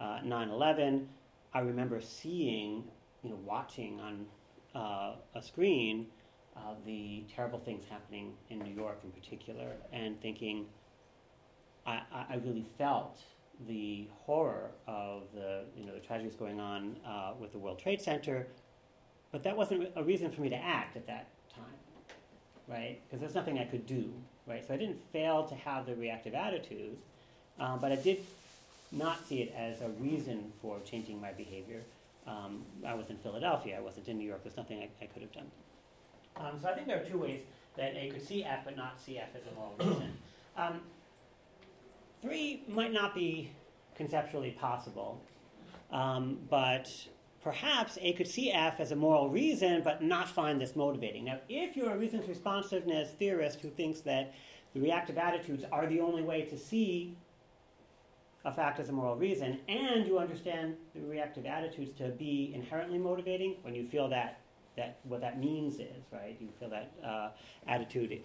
uh, 0.00 0.20
9/11. 0.24 1.06
I 1.52 1.60
remember 1.60 2.00
seeing, 2.00 2.84
you 3.22 3.30
know, 3.30 3.38
watching 3.44 4.00
on 4.00 4.26
uh, 4.74 5.16
a 5.34 5.42
screen 5.42 6.06
the 6.84 7.24
terrible 7.34 7.58
things 7.58 7.84
happening 7.88 8.32
in 8.50 8.58
New 8.58 8.74
York 8.74 9.00
in 9.04 9.10
particular, 9.10 9.72
and 9.92 10.20
thinking, 10.20 10.66
I, 11.86 12.02
I 12.12 12.40
really 12.44 12.66
felt 12.76 13.20
the 13.66 14.08
horror 14.24 14.70
of 14.86 15.24
the 15.34 15.64
you 15.76 15.84
know 15.84 15.94
the 15.94 16.00
tragedies 16.00 16.34
going 16.34 16.60
on 16.60 16.96
uh, 17.06 17.32
with 17.38 17.52
the 17.52 17.58
World 17.58 17.78
Trade 17.78 18.00
Center, 18.00 18.48
but 19.32 19.42
that 19.44 19.56
wasn't 19.56 19.88
a 19.96 20.02
reason 20.02 20.30
for 20.30 20.40
me 20.40 20.48
to 20.48 20.56
act 20.56 20.96
at 20.96 21.06
that 21.06 21.28
time, 21.54 21.64
right? 22.68 23.00
Because 23.04 23.20
there's 23.20 23.34
nothing 23.34 23.58
I 23.58 23.64
could 23.64 23.86
do, 23.86 24.12
right? 24.46 24.66
So 24.66 24.74
I 24.74 24.76
didn't 24.76 25.00
fail 25.12 25.44
to 25.44 25.54
have 25.54 25.86
the 25.86 25.94
reactive 25.94 26.34
attitude, 26.34 26.96
uh, 27.58 27.76
but 27.76 27.92
I 27.92 27.96
did 27.96 28.24
not 28.92 29.26
see 29.26 29.42
it 29.42 29.54
as 29.56 29.80
a 29.80 29.88
reason 29.88 30.52
for 30.60 30.78
changing 30.84 31.20
my 31.20 31.32
behavior. 31.32 31.82
Um, 32.26 32.64
I 32.86 32.94
was 32.94 33.10
in 33.10 33.16
Philadelphia. 33.16 33.76
I 33.78 33.80
wasn't 33.80 34.08
in 34.08 34.18
New 34.18 34.26
York. 34.26 34.42
There's 34.44 34.56
nothing 34.56 34.80
I, 34.80 34.88
I 35.02 35.06
could 35.06 35.22
have 35.22 35.32
done. 35.32 35.50
Um, 36.36 36.58
so 36.60 36.68
I 36.68 36.74
think 36.74 36.86
there 36.86 37.00
are 37.00 37.04
two 37.04 37.18
ways 37.18 37.40
that 37.76 37.96
A 37.96 38.10
could 38.10 38.26
see 38.26 38.44
F 38.44 38.60
but 38.64 38.76
not 38.76 39.00
see 39.00 39.18
F 39.18 39.28
as 39.34 39.42
a 39.50 39.54
moral 39.54 39.74
reason. 39.78 40.12
Um, 40.56 40.80
three 42.20 42.64
might 42.66 42.92
not 42.92 43.14
be 43.14 43.52
conceptually 43.94 44.50
possible, 44.50 45.22
um, 45.92 46.38
but 46.50 46.88
perhaps 47.48 47.96
A 48.02 48.12
could 48.12 48.28
see 48.28 48.52
F 48.52 48.78
as 48.78 48.92
a 48.92 48.96
moral 48.96 49.30
reason 49.30 49.80
but 49.82 50.02
not 50.02 50.28
find 50.28 50.60
this 50.60 50.76
motivating. 50.76 51.24
Now, 51.24 51.38
if 51.48 51.78
you're 51.78 51.90
a 51.90 51.96
reasons 51.96 52.28
responsiveness 52.28 53.12
theorist 53.12 53.60
who 53.60 53.70
thinks 53.70 54.00
that 54.00 54.34
the 54.74 54.80
reactive 54.80 55.16
attitudes 55.16 55.64
are 55.72 55.86
the 55.86 55.98
only 56.00 56.20
way 56.20 56.42
to 56.42 56.58
see 56.58 57.16
a 58.44 58.52
fact 58.52 58.80
as 58.80 58.90
a 58.90 58.92
moral 58.92 59.16
reason, 59.16 59.60
and 59.66 60.06
you 60.06 60.18
understand 60.18 60.76
the 60.94 61.00
reactive 61.00 61.46
attitudes 61.46 61.90
to 61.92 62.08
be 62.08 62.52
inherently 62.54 62.98
motivating, 62.98 63.56
when 63.62 63.74
you 63.74 63.82
feel 63.82 64.08
that, 64.10 64.40
that 64.76 64.98
what 65.04 65.22
that 65.22 65.40
means 65.40 65.76
is, 65.76 66.02
right? 66.12 66.36
You 66.38 66.48
feel 66.60 66.68
that 66.68 66.92
uh, 67.02 67.30
attitude, 67.66 68.20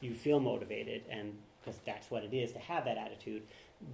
you 0.00 0.14
feel 0.14 0.38
motivated, 0.38 1.02
and 1.10 1.36
because 1.60 1.80
that's 1.84 2.12
what 2.12 2.22
it 2.22 2.32
is 2.32 2.52
to 2.52 2.60
have 2.60 2.84
that 2.84 2.96
attitude, 2.96 3.42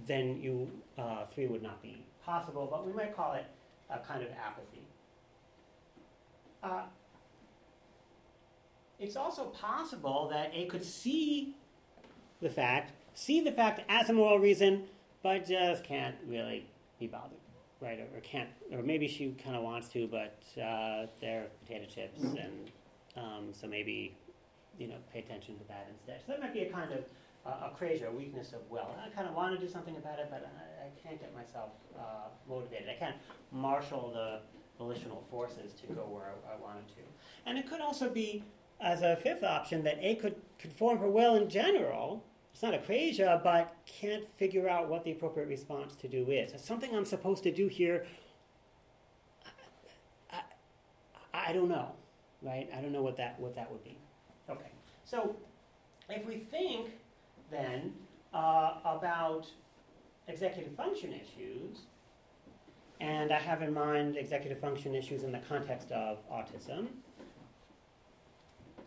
then 0.05 0.39
you 0.39 0.69
uh, 0.99 1.25
three 1.33 1.47
would 1.47 1.63
not 1.63 1.81
be 1.81 2.03
possible, 2.23 2.67
but 2.69 2.85
we 2.85 2.93
might 2.93 3.15
call 3.15 3.33
it 3.33 3.47
a 3.89 3.99
kind 3.99 4.23
of 4.23 4.29
apathy. 4.31 4.83
Uh, 6.61 6.83
it's 8.99 9.15
also 9.15 9.45
possible 9.45 10.29
that 10.31 10.51
A 10.53 10.65
could 10.65 10.83
see 10.83 11.55
the 12.41 12.49
fact, 12.49 12.91
see 13.13 13.41
the 13.41 13.51
fact 13.51 13.81
as 13.89 14.09
a 14.09 14.13
moral 14.13 14.39
reason, 14.39 14.83
but 15.23 15.45
just 15.45 15.83
can't 15.83 16.15
really 16.27 16.67
be 16.99 17.07
bothered, 17.07 17.39
right? 17.81 17.99
Or, 17.99 18.17
or 18.17 18.21
can't, 18.21 18.49
or 18.71 18.83
maybe 18.83 19.07
she 19.07 19.31
kind 19.43 19.55
of 19.55 19.63
wants 19.63 19.87
to, 19.89 20.07
but 20.07 20.41
uh, 20.61 21.07
they're 21.21 21.47
potato 21.65 21.85
chips, 21.85 22.21
and 22.21 22.71
um, 23.15 23.49
so 23.53 23.67
maybe 23.67 24.17
you 24.77 24.87
know 24.87 24.95
pay 25.13 25.19
attention 25.19 25.57
to 25.57 25.67
that 25.69 25.87
instead. 25.91 26.21
So 26.25 26.33
that 26.33 26.41
might 26.41 26.53
be 26.53 26.61
a 26.61 26.71
kind 26.71 26.91
of 26.91 26.99
akrasia 27.69 28.13
weakness 28.13 28.53
of 28.53 28.61
will. 28.69 28.95
I 29.05 29.09
kind 29.09 29.27
of 29.27 29.35
want 29.35 29.59
to 29.59 29.65
do 29.65 29.71
something 29.71 29.95
about 29.97 30.19
it, 30.19 30.27
but 30.29 30.49
I, 30.57 30.85
I 30.85 30.89
can't 31.01 31.19
get 31.19 31.33
myself 31.35 31.69
uh, 31.97 32.29
motivated. 32.47 32.89
I 32.89 32.93
can't 32.93 33.15
marshal 33.51 34.11
the 34.13 34.41
volitional 34.77 35.25
forces 35.29 35.73
to 35.73 35.87
go 35.93 36.01
where 36.03 36.23
I, 36.23 36.53
I 36.53 36.61
wanted 36.61 36.87
to. 36.89 37.01
And 37.45 37.57
it 37.57 37.69
could 37.69 37.81
also 37.81 38.09
be, 38.09 38.43
as 38.79 39.01
a 39.01 39.15
fifth 39.17 39.43
option, 39.43 39.83
that 39.83 39.97
A 40.01 40.15
could 40.15 40.35
conform 40.57 40.99
her 40.99 41.09
will 41.09 41.35
in 41.35 41.49
general. 41.49 42.23
It's 42.53 42.63
not 42.63 42.73
akrasia, 42.73 43.43
but 43.43 43.75
can't 43.85 44.27
figure 44.27 44.67
out 44.67 44.89
what 44.89 45.03
the 45.03 45.11
appropriate 45.11 45.47
response 45.47 45.95
to 45.97 46.07
do 46.07 46.29
is. 46.31 46.53
It's 46.53 46.65
something 46.65 46.95
I'm 46.95 47.05
supposed 47.05 47.43
to 47.43 47.51
do 47.51 47.67
here. 47.67 48.05
I, 50.31 50.41
I, 51.33 51.49
I 51.49 51.53
don't 51.53 51.69
know, 51.69 51.91
right? 52.41 52.69
I 52.75 52.81
don't 52.81 52.91
know 52.91 53.01
what 53.01 53.17
that 53.17 53.39
what 53.39 53.55
that 53.55 53.71
would 53.71 53.83
be. 53.83 53.97
Okay, 54.49 54.71
so 55.05 55.35
if 56.09 56.25
we 56.25 56.37
think 56.37 56.89
then 57.51 57.93
uh, 58.33 58.75
about 58.85 59.47
executive 60.27 60.73
function 60.75 61.13
issues, 61.13 61.81
and 62.99 63.31
I 63.31 63.39
have 63.39 63.61
in 63.61 63.73
mind 63.73 64.17
executive 64.17 64.59
function 64.59 64.93
issues 64.93 65.23
in 65.23 65.31
the 65.31 65.39
context 65.39 65.91
of 65.91 66.17
autism. 66.29 66.87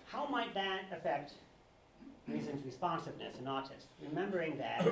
How 0.06 0.26
might 0.26 0.52
that 0.54 0.82
affect 0.92 1.32
reasons 2.28 2.64
responsiveness 2.64 3.38
in 3.38 3.46
autism? 3.46 3.86
Remembering 4.08 4.58
that 4.58 4.86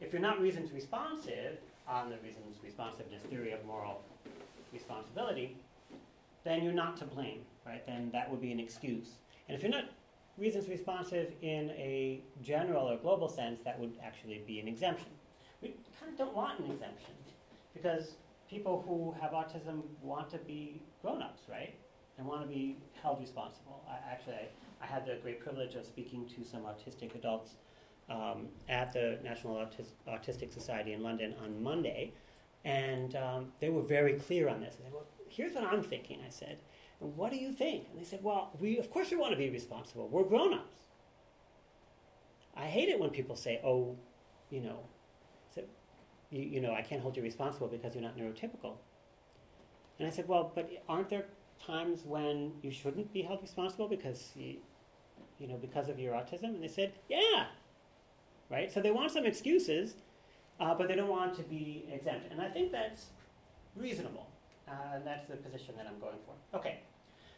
if 0.00 0.12
you're 0.12 0.22
not 0.22 0.40
reasons 0.40 0.72
responsive 0.72 1.58
on 1.88 2.10
the 2.10 2.16
reasons 2.16 2.56
responsiveness 2.62 3.22
theory 3.22 3.52
of 3.52 3.64
moral 3.64 4.02
responsibility, 4.72 5.56
then 6.44 6.62
you're 6.62 6.72
not 6.72 6.96
to 6.96 7.04
blame, 7.04 7.40
right? 7.64 7.86
Then 7.86 8.10
that 8.12 8.30
would 8.30 8.40
be 8.40 8.52
an 8.52 8.60
excuse. 8.60 9.12
And 9.48 9.56
if 9.56 9.62
you're 9.62 9.70
not 9.70 9.84
reasons 10.38 10.68
responsive 10.68 11.32
in 11.42 11.70
a 11.70 12.20
general 12.42 12.90
or 12.90 12.96
global 12.96 13.28
sense, 13.28 13.60
that 13.64 13.78
would 13.78 13.92
actually 14.02 14.42
be 14.46 14.60
an 14.60 14.68
exemption. 14.68 15.08
We 15.62 15.74
kind 16.00 16.12
of 16.12 16.18
don't 16.18 16.34
want 16.34 16.58
an 16.60 16.70
exemption 16.70 17.14
because 17.74 18.14
people 18.48 18.84
who 18.86 19.14
have 19.20 19.32
autism 19.32 19.82
want 20.02 20.30
to 20.30 20.38
be 20.38 20.80
grown-ups, 21.02 21.42
right? 21.48 21.74
And 22.18 22.26
want 22.26 22.42
to 22.42 22.48
be 22.48 22.76
held 23.02 23.20
responsible. 23.20 23.82
I, 23.88 24.12
actually, 24.12 24.34
I, 24.34 24.84
I, 24.84 24.86
had 24.86 25.04
the 25.04 25.16
great 25.22 25.40
privilege 25.40 25.74
of 25.74 25.84
speaking 25.84 26.28
to 26.36 26.44
some 26.44 26.62
autistic 26.62 27.14
adults 27.16 27.56
um, 28.08 28.48
at 28.68 28.92
the 28.92 29.18
National 29.24 29.56
Autis- 29.56 29.94
Autistic 30.08 30.52
Society 30.52 30.92
in 30.92 31.02
London 31.02 31.34
on 31.42 31.60
Monday, 31.60 32.12
and 32.64 33.16
um, 33.16 33.52
they 33.60 33.68
were 33.68 33.82
very 33.82 34.14
clear 34.14 34.48
on 34.48 34.60
this. 34.60 34.76
They 34.76 34.84
said, 34.84 34.92
well, 34.92 35.06
here's 35.28 35.54
what 35.54 35.64
I'm 35.64 35.82
thinking, 35.82 36.20
I 36.24 36.30
said. 36.30 36.58
What 37.04 37.30
do 37.30 37.36
you 37.36 37.52
think? 37.52 37.86
And 37.90 38.00
they 38.00 38.04
said, 38.04 38.20
Well, 38.22 38.50
we 38.60 38.78
of 38.78 38.90
course 38.90 39.10
we 39.10 39.16
want 39.16 39.32
to 39.32 39.38
be 39.38 39.50
responsible. 39.50 40.08
We're 40.08 40.24
grown 40.24 40.54
ups. 40.54 40.78
I 42.56 42.66
hate 42.66 42.88
it 42.88 42.98
when 42.98 43.10
people 43.10 43.36
say, 43.36 43.60
Oh, 43.64 43.96
you 44.50 44.60
know, 44.60 44.78
so, 45.54 45.62
you, 46.30 46.42
you 46.42 46.60
know, 46.60 46.72
I 46.72 46.82
can't 46.82 47.02
hold 47.02 47.16
you 47.16 47.22
responsible 47.22 47.68
because 47.68 47.94
you're 47.94 48.04
not 48.04 48.16
neurotypical. 48.16 48.74
And 49.98 50.08
I 50.08 50.10
said, 50.10 50.28
Well, 50.28 50.52
but 50.54 50.70
aren't 50.88 51.10
there 51.10 51.26
times 51.64 52.00
when 52.04 52.52
you 52.62 52.70
shouldn't 52.70 53.12
be 53.12 53.22
held 53.22 53.42
responsible 53.42 53.88
because 53.88 54.32
you, 54.34 54.56
you 55.38 55.48
know, 55.48 55.56
because 55.56 55.88
of 55.88 55.98
your 55.98 56.14
autism? 56.14 56.44
And 56.44 56.62
they 56.62 56.68
said, 56.68 56.92
yeah. 57.08 57.46
Right? 58.50 58.70
So 58.72 58.80
they 58.80 58.90
want 58.90 59.10
some 59.10 59.24
excuses, 59.24 59.94
uh, 60.60 60.74
but 60.74 60.88
they 60.88 60.94
don't 60.94 61.08
want 61.08 61.34
to 61.36 61.42
be 61.42 61.86
exempt. 61.92 62.30
And 62.30 62.40
I 62.40 62.48
think 62.48 62.72
that's 62.72 63.06
reasonable. 63.76 64.28
Uh, 64.68 64.72
and 64.94 65.06
that's 65.06 65.26
the 65.26 65.36
position 65.36 65.74
that 65.76 65.86
I'm 65.86 65.98
going 65.98 66.18
for. 66.24 66.58
Okay. 66.58 66.80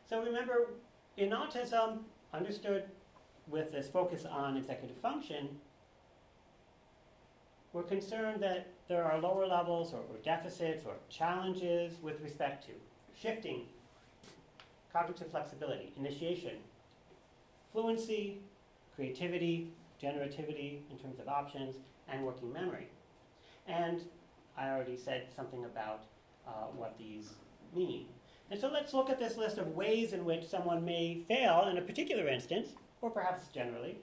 So 0.08 0.22
remember, 0.22 0.68
in 1.16 1.30
autism, 1.30 1.98
understood 2.32 2.84
with 3.48 3.72
this 3.72 3.88
focus 3.88 4.24
on 4.24 4.56
executive 4.56 4.96
function, 4.98 5.48
we're 7.72 7.82
concerned 7.82 8.42
that 8.42 8.68
there 8.88 9.04
are 9.04 9.20
lower 9.20 9.46
levels 9.46 9.92
or, 9.92 9.98
or 9.98 10.16
deficits 10.24 10.84
or 10.86 10.94
challenges 11.08 11.94
with 12.02 12.20
respect 12.20 12.66
to 12.66 12.72
shifting, 13.20 13.62
cognitive 14.92 15.30
flexibility, 15.30 15.92
initiation, 15.96 16.56
fluency, 17.72 18.38
creativity, 18.94 19.68
generativity 20.02 20.78
in 20.90 20.98
terms 20.98 21.18
of 21.18 21.28
options, 21.28 21.76
and 22.08 22.24
working 22.24 22.52
memory. 22.52 22.88
And 23.66 24.02
I 24.56 24.70
already 24.70 24.96
said 24.96 25.26
something 25.34 25.64
about 25.64 26.04
uh, 26.46 26.68
what 26.76 26.96
these 26.96 27.32
mean. 27.74 28.06
And 28.50 28.60
so 28.60 28.68
let's 28.68 28.94
look 28.94 29.10
at 29.10 29.18
this 29.18 29.36
list 29.36 29.58
of 29.58 29.74
ways 29.74 30.12
in 30.12 30.24
which 30.24 30.46
someone 30.46 30.84
may 30.84 31.24
fail 31.26 31.68
in 31.68 31.78
a 31.78 31.82
particular 31.82 32.28
instance, 32.28 32.68
or 33.02 33.10
perhaps 33.10 33.48
generally, 33.48 33.98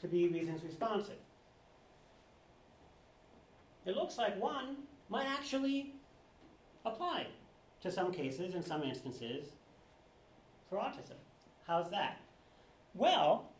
to 0.00 0.06
be 0.06 0.28
reasons 0.28 0.62
responsive. 0.62 1.16
It 3.84 3.96
looks 3.96 4.18
like 4.18 4.40
one 4.40 4.76
might 5.08 5.26
actually 5.26 5.94
apply 6.84 7.26
to 7.80 7.90
some 7.90 8.12
cases 8.12 8.54
in 8.54 8.62
some 8.62 8.82
instances 8.82 9.48
for 10.68 10.78
autism. 10.78 11.16
How's 11.66 11.90
that? 11.90 12.20
Well, 12.94 13.50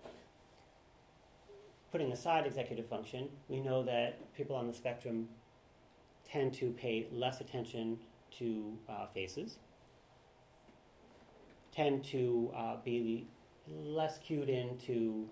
putting 1.93 2.13
aside 2.13 2.47
executive 2.47 2.87
function, 2.87 3.29
we 3.49 3.61
know 3.61 3.83
that 3.85 4.33
people 4.35 4.57
on 4.57 4.67
the 4.67 4.75
spectrum 4.75 5.29
tend 6.25 6.55
to 6.55 6.71
pay 6.73 7.07
less 7.13 7.41
attention 7.41 7.99
to 8.39 8.77
uh, 8.89 9.07
faces, 9.15 9.59
tend 11.77 12.03
to 12.05 12.51
uh, 12.57 12.77
be 12.85 13.27
less 13.69 14.19
cued 14.19 14.49
into 14.49 15.29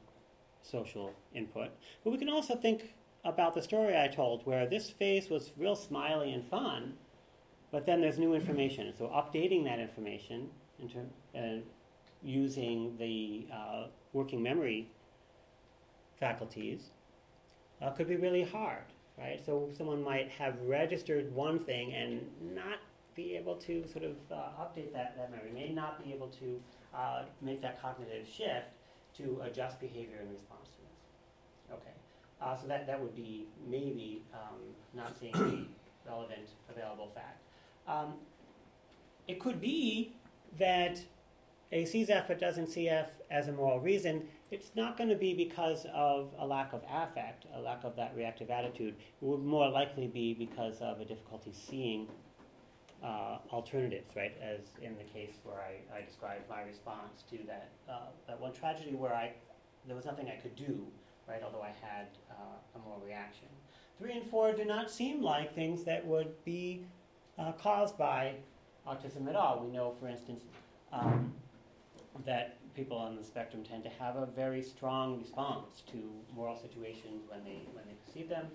social 0.63 1.13
input. 1.35 1.71
But 2.03 2.11
we 2.11 2.19
can 2.19 2.29
also 2.29 2.55
think 2.55 2.95
about 3.25 3.55
the 3.55 3.63
story 3.63 3.99
I 3.99 4.09
told 4.09 4.45
where 4.47 4.67
this 4.67 4.91
face 4.91 5.31
was 5.31 5.53
real 5.57 5.77
smiley 5.77 6.33
and 6.33 6.45
fun, 6.45 6.95
but 7.71 7.87
then 7.87 8.01
there's 8.01 8.19
new 8.19 8.35
information. 8.35 8.93
So 8.97 9.07
updating 9.07 9.65
that 9.65 9.79
information 9.79 10.51
into, 10.79 10.99
uh, 11.35 11.63
using 12.23 12.97
the 12.99 13.47
uh, 13.53 13.87
working 14.13 14.43
memory 14.43 14.89
faculties 16.21 16.91
uh, 17.81 17.91
could 17.91 18.09
be 18.09 18.17
really 18.17 18.43
hard, 18.43 18.85
right? 19.19 19.45
So 19.45 19.71
someone 19.77 20.03
might 20.03 20.31
have 20.31 20.61
registered 20.63 21.35
one 21.35 21.59
thing 21.59 21.93
and 21.95 22.21
not 22.55 22.79
be 23.15 23.37
able 23.37 23.57
to 23.57 23.87
sort 23.87 24.05
of 24.05 24.17
uh, 24.31 24.37
update 24.61 24.93
that, 24.93 25.17
that 25.17 25.31
memory, 25.31 25.51
may 25.53 25.73
not 25.73 26.05
be 26.05 26.13
able 26.13 26.29
to 26.29 26.61
uh, 26.95 27.23
make 27.41 27.63
that 27.63 27.81
cognitive 27.81 28.27
shift 28.27 28.67
to 29.17 29.41
adjust 29.45 29.81
behavior 29.81 30.19
in 30.23 30.31
response 30.31 30.69
to 30.71 30.79
this. 30.79 31.79
Okay, 31.79 31.95
uh, 32.43 32.57
so 32.57 32.67
that, 32.67 32.87
that 32.87 33.01
would 33.01 33.15
be 33.15 33.47
maybe 33.69 34.23
um, 34.33 34.59
not 34.93 35.17
seeing 35.19 35.33
the 35.33 35.67
relevant 36.11 36.49
available 36.71 37.11
fact. 37.15 37.41
Um, 37.87 38.15
it 39.29 39.41
could 39.41 39.61
be 39.61 40.15
that 40.59 41.01
a 41.73 41.85
sees 41.85 42.11
F 42.11 42.29
but 42.29 42.39
doesn't 42.39 42.69
see 42.69 42.89
F 42.89 43.11
as 43.31 43.49
a 43.49 43.53
moral 43.53 43.81
reason. 43.81 44.29
It's 44.51 44.71
not 44.77 44.97
going 44.97 45.11
to 45.11 45.17
be 45.17 45.35
because 45.35 45.87
of 45.93 46.33
a 46.39 46.47
lack 46.47 46.73
of 46.73 46.83
affect, 46.89 47.47
a 47.55 47.61
lack 47.61 47.83
of 47.85 47.97
that 47.97 48.15
reactive 48.15 48.51
attitude. 48.51 48.95
It 49.21 49.25
would 49.25 49.43
more 49.43 49.69
likely 49.69 50.07
be 50.07 50.35
because 50.35 50.81
of 50.81 51.01
a 51.01 51.05
difficulty 51.05 51.53
seeing 51.53 52.07
uh, 53.05 53.39
alternatives, 53.53 54.17
right? 54.17 54.35
As 54.43 54.61
in 54.81 54.97
the 54.97 55.05
case 55.05 55.35
where 55.45 55.57
I, 55.57 55.97
I 55.97 56.03
described 56.03 56.49
my 56.49 56.63
response 56.63 57.23
to 57.31 57.39
that, 57.47 57.71
uh, 57.89 58.07
that 58.27 58.41
one 58.41 58.53
tragedy 58.53 58.95
where 58.95 59.13
I, 59.13 59.33
there 59.87 59.95
was 59.95 60.07
nothing 60.07 60.29
I 60.29 60.41
could 60.41 60.57
do, 60.57 60.87
right? 61.29 61.43
Although 61.45 61.63
I 61.63 61.73
had 61.83 62.07
uh, 62.31 62.77
a 62.77 62.79
moral 62.79 63.03
reaction. 63.05 63.49
Three 63.99 64.13
and 64.13 64.27
four 64.29 64.53
do 64.53 64.65
not 64.65 64.91
seem 64.91 65.23
like 65.23 65.55
things 65.55 65.85
that 65.85 66.05
would 66.07 66.43
be 66.45 66.87
uh, 67.39 67.53
caused 67.53 67.99
by 67.99 68.35
autism 68.89 69.29
at 69.29 69.37
all. 69.37 69.63
We 69.65 69.71
know, 69.71 69.95
for 70.01 70.09
instance, 70.09 70.43
um, 70.93 71.33
that 72.25 72.57
people 72.75 72.97
on 72.97 73.17
the 73.17 73.25
spectrum 73.25 73.63
tend 73.63 73.85
to 73.85 73.91
have 73.91 74.17
a 74.17 74.27
very 74.27 74.63
strong 74.63 75.21
response 75.21 75.83
to 75.93 76.11
moral 76.35 76.57
situations 76.57 77.23
when 77.29 77.45
they 77.45 77.63
when 77.73 77.85
they 77.87 77.95
perceive 78.07 78.29
them. 78.29 78.47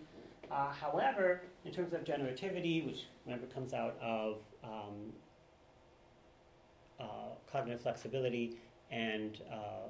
Uh, 0.51 0.71
however, 0.71 1.41
in 1.65 1.71
terms 1.71 1.93
of 1.93 2.03
generativity, 2.03 2.85
which 2.85 3.05
remember 3.25 3.45
comes 3.47 3.73
out 3.73 3.97
of 4.01 4.37
um, 4.63 5.13
uh, 6.99 7.03
cognitive 7.51 7.81
flexibility 7.81 8.57
and 8.91 9.41
uh, 9.51 9.87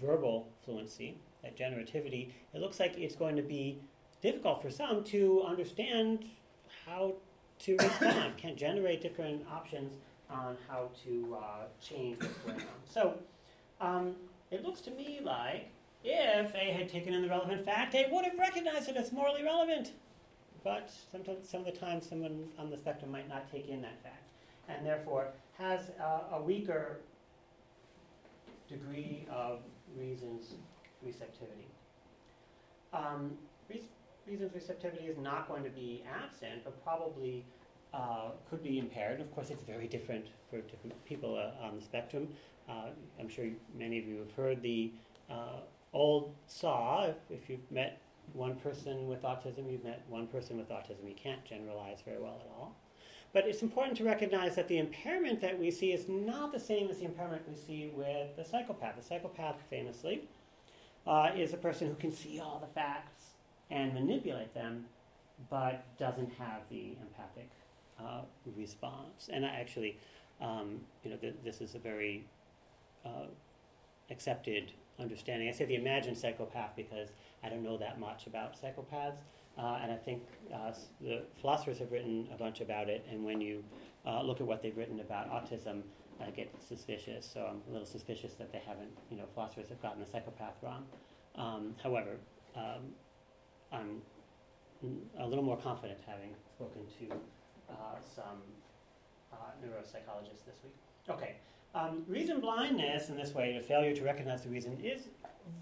verbal 0.00 0.48
fluency, 0.64 1.16
that 1.42 1.56
generativity, 1.56 2.30
it 2.52 2.60
looks 2.60 2.78
like 2.78 2.96
it's 2.98 3.16
going 3.16 3.36
to 3.36 3.42
be 3.42 3.78
difficult 4.20 4.60
for 4.60 4.70
some 4.70 5.02
to 5.04 5.42
understand 5.46 6.26
how 6.84 7.14
to 7.60 7.76
respond, 7.76 8.36
can 8.36 8.56
generate 8.56 9.00
different 9.00 9.46
options 9.50 9.94
on 10.28 10.56
how 10.68 10.90
to 11.04 11.36
uh, 11.40 11.64
change 11.80 12.20
what's 12.20 12.38
going 12.38 12.60
on. 12.60 12.66
So 12.84 13.14
um, 13.80 14.16
it 14.50 14.64
looks 14.64 14.80
to 14.82 14.90
me 14.90 15.20
like 15.22 15.70
if 16.06 16.54
A 16.54 16.72
had 16.72 16.88
taken 16.88 17.14
in 17.14 17.22
the 17.22 17.28
relevant 17.28 17.64
fact, 17.64 17.94
A 17.94 18.06
would 18.10 18.24
have 18.24 18.38
recognized 18.38 18.88
it 18.88 18.96
as 18.96 19.12
morally 19.12 19.42
relevant. 19.42 19.92
But 20.62 20.90
sometimes, 21.12 21.48
some 21.48 21.60
of 21.60 21.66
the 21.66 21.72
time, 21.72 22.00
someone 22.00 22.48
on 22.58 22.70
the 22.70 22.76
spectrum 22.76 23.10
might 23.10 23.28
not 23.28 23.50
take 23.50 23.68
in 23.68 23.82
that 23.82 24.02
fact, 24.02 24.30
and 24.68 24.84
therefore 24.84 25.28
has 25.58 25.90
a 26.32 26.40
weaker 26.42 26.98
degree 28.68 29.26
of 29.30 29.60
reasons 29.96 30.54
receptivity. 31.04 31.68
Um, 32.92 33.38
reasons 34.26 34.52
receptivity 34.54 35.04
is 35.04 35.18
not 35.18 35.48
going 35.48 35.62
to 35.62 35.70
be 35.70 36.02
absent, 36.10 36.64
but 36.64 36.82
probably 36.82 37.44
uh, 37.94 38.30
could 38.50 38.62
be 38.62 38.78
impaired. 38.78 39.20
Of 39.20 39.32
course, 39.34 39.50
it's 39.50 39.62
very 39.62 39.86
different 39.86 40.26
for 40.50 40.60
different 40.62 41.04
people 41.04 41.36
uh, 41.36 41.64
on 41.64 41.76
the 41.76 41.82
spectrum. 41.82 42.28
Uh, 42.68 42.90
I'm 43.20 43.28
sure 43.28 43.46
many 43.78 43.98
of 43.98 44.06
you 44.06 44.18
have 44.18 44.32
heard 44.32 44.62
the 44.62 44.92
uh, 45.30 45.60
old 45.92 46.34
saw. 46.46 47.06
If, 47.06 47.16
if, 47.30 47.50
you've 47.50 47.70
met 47.70 48.00
one 48.32 48.56
person 48.56 49.08
with 49.08 49.22
autism, 49.22 49.70
you've 49.70 49.84
met 49.84 50.02
one 50.08 50.26
person 50.26 50.56
with 50.56 50.68
autism. 50.68 51.06
You 51.06 51.14
can't 51.14 51.44
generalize 51.44 51.98
very 52.04 52.20
well 52.20 52.40
at 52.40 52.50
all. 52.56 52.76
But 53.32 53.46
it's 53.46 53.62
important 53.62 53.96
to 53.98 54.04
recognize 54.04 54.54
that 54.56 54.68
the 54.68 54.78
impairment 54.78 55.40
that 55.42 55.58
we 55.58 55.70
see 55.70 55.92
is 55.92 56.08
not 56.08 56.52
the 56.52 56.60
same 56.60 56.88
as 56.88 56.98
the 56.98 57.04
impairment 57.04 57.48
we 57.48 57.54
see 57.54 57.92
with 57.94 58.36
the 58.36 58.44
psychopath. 58.44 58.96
The 58.96 59.02
psychopath, 59.02 59.56
famously, 59.68 60.22
uh, 61.06 61.30
is 61.36 61.52
a 61.52 61.58
person 61.58 61.88
who 61.88 61.94
can 61.94 62.12
see 62.12 62.40
all 62.40 62.58
the 62.58 62.72
facts 62.72 63.22
and 63.70 63.92
manipulate 63.92 64.54
them, 64.54 64.86
but 65.50 65.84
doesn't 65.98 66.32
have 66.34 66.62
the 66.70 66.96
empathic 67.00 67.50
uh, 68.00 68.22
response. 68.56 69.28
And 69.32 69.44
I 69.44 69.50
actually, 69.50 69.98
um, 70.40 70.80
you 71.04 71.10
know, 71.10 71.16
th- 71.16 71.36
this 71.44 71.60
is 71.60 71.74
a 71.74 71.78
very 71.78 72.24
uh, 73.04 73.26
accepted 74.10 74.72
understanding. 74.98 75.48
I 75.48 75.52
say 75.52 75.64
the 75.64 75.74
imagined 75.74 76.16
psychopath 76.16 76.74
because 76.76 77.10
I 77.42 77.48
don't 77.48 77.62
know 77.62 77.76
that 77.78 78.00
much 78.00 78.26
about 78.26 78.60
psychopaths. 78.60 79.18
Uh, 79.58 79.78
and 79.82 79.90
I 79.90 79.96
think 79.96 80.22
uh, 80.52 80.72
the 81.00 81.22
philosophers 81.40 81.78
have 81.78 81.90
written 81.90 82.28
a 82.32 82.36
bunch 82.36 82.60
about 82.60 82.88
it. 82.88 83.06
And 83.10 83.24
when 83.24 83.40
you 83.40 83.64
uh, 84.06 84.22
look 84.22 84.40
at 84.40 84.46
what 84.46 84.62
they've 84.62 84.76
written 84.76 85.00
about 85.00 85.30
autism, 85.30 85.82
I 86.20 86.30
get 86.30 86.52
suspicious. 86.66 87.28
So 87.32 87.46
I'm 87.48 87.62
a 87.68 87.72
little 87.72 87.86
suspicious 87.86 88.34
that 88.34 88.52
they 88.52 88.60
haven't, 88.66 88.90
you 89.10 89.16
know, 89.16 89.24
philosophers 89.34 89.68
have 89.68 89.80
gotten 89.80 90.00
the 90.00 90.06
psychopath 90.06 90.56
wrong. 90.62 90.84
Um, 91.36 91.74
however, 91.82 92.16
um, 92.54 92.92
I'm 93.72 94.02
a 95.18 95.26
little 95.26 95.44
more 95.44 95.56
confident 95.56 95.98
having 96.06 96.30
spoken 96.54 96.82
to 96.98 97.14
uh, 97.70 97.96
some 98.04 98.42
uh, 99.32 99.36
neuropsychologists 99.64 100.44
this 100.46 100.56
week. 100.62 100.76
Okay, 101.08 101.36
um, 101.76 102.02
reason 102.08 102.40
blindness 102.40 103.10
in 103.10 103.16
this 103.16 103.34
way, 103.34 103.54
the 103.56 103.62
failure 103.62 103.94
to 103.94 104.02
recognize 104.02 104.42
the 104.42 104.48
reason, 104.48 104.78
is 104.82 105.08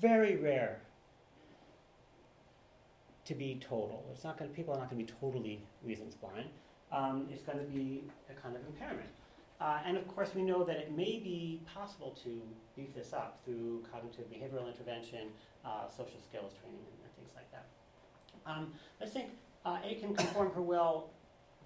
very 0.01 0.37
rare 0.37 0.81
to 3.25 3.35
be 3.35 3.61
total. 3.61 4.05
It's 4.13 4.23
not 4.23 4.39
going 4.39 4.51
to, 4.51 4.57
people 4.57 4.75
are 4.75 4.79
not 4.79 4.91
going 4.91 5.05
to 5.05 5.13
be 5.13 5.19
totally 5.21 5.61
reasons 5.83 6.15
blind. 6.15 6.49
Um, 6.93 7.27
it's 7.33 7.43
going 7.43 7.59
to 7.59 7.65
be 7.65 8.05
a 8.31 8.41
kind 8.41 8.55
of 8.55 8.63
impairment. 8.67 9.09
Uh, 9.61 9.79
and 9.85 9.97
of 9.97 10.07
course, 10.07 10.35
we 10.35 10.43
know 10.43 10.63
that 10.63 10.77
it 10.77 10.93
may 10.93 11.19
be 11.19 11.61
possible 11.75 12.17
to 12.23 12.41
beef 12.77 12.95
this 12.95 13.13
up 13.13 13.41
through 13.45 13.83
cognitive 13.91 14.27
behavioral 14.31 14.69
intervention, 14.69 15.29
uh, 15.65 15.89
social 15.89 16.21
skills 16.21 16.53
training, 16.61 16.81
and, 16.81 17.11
things 17.17 17.31
like 17.37 17.51
that. 17.53 17.67
Um, 18.45 18.73
I 19.01 19.07
think 19.07 19.31
uh, 19.65 19.79
A 19.85 19.95
can 19.95 20.15
conform 20.15 20.53
her 20.53 20.61
will 20.61 21.11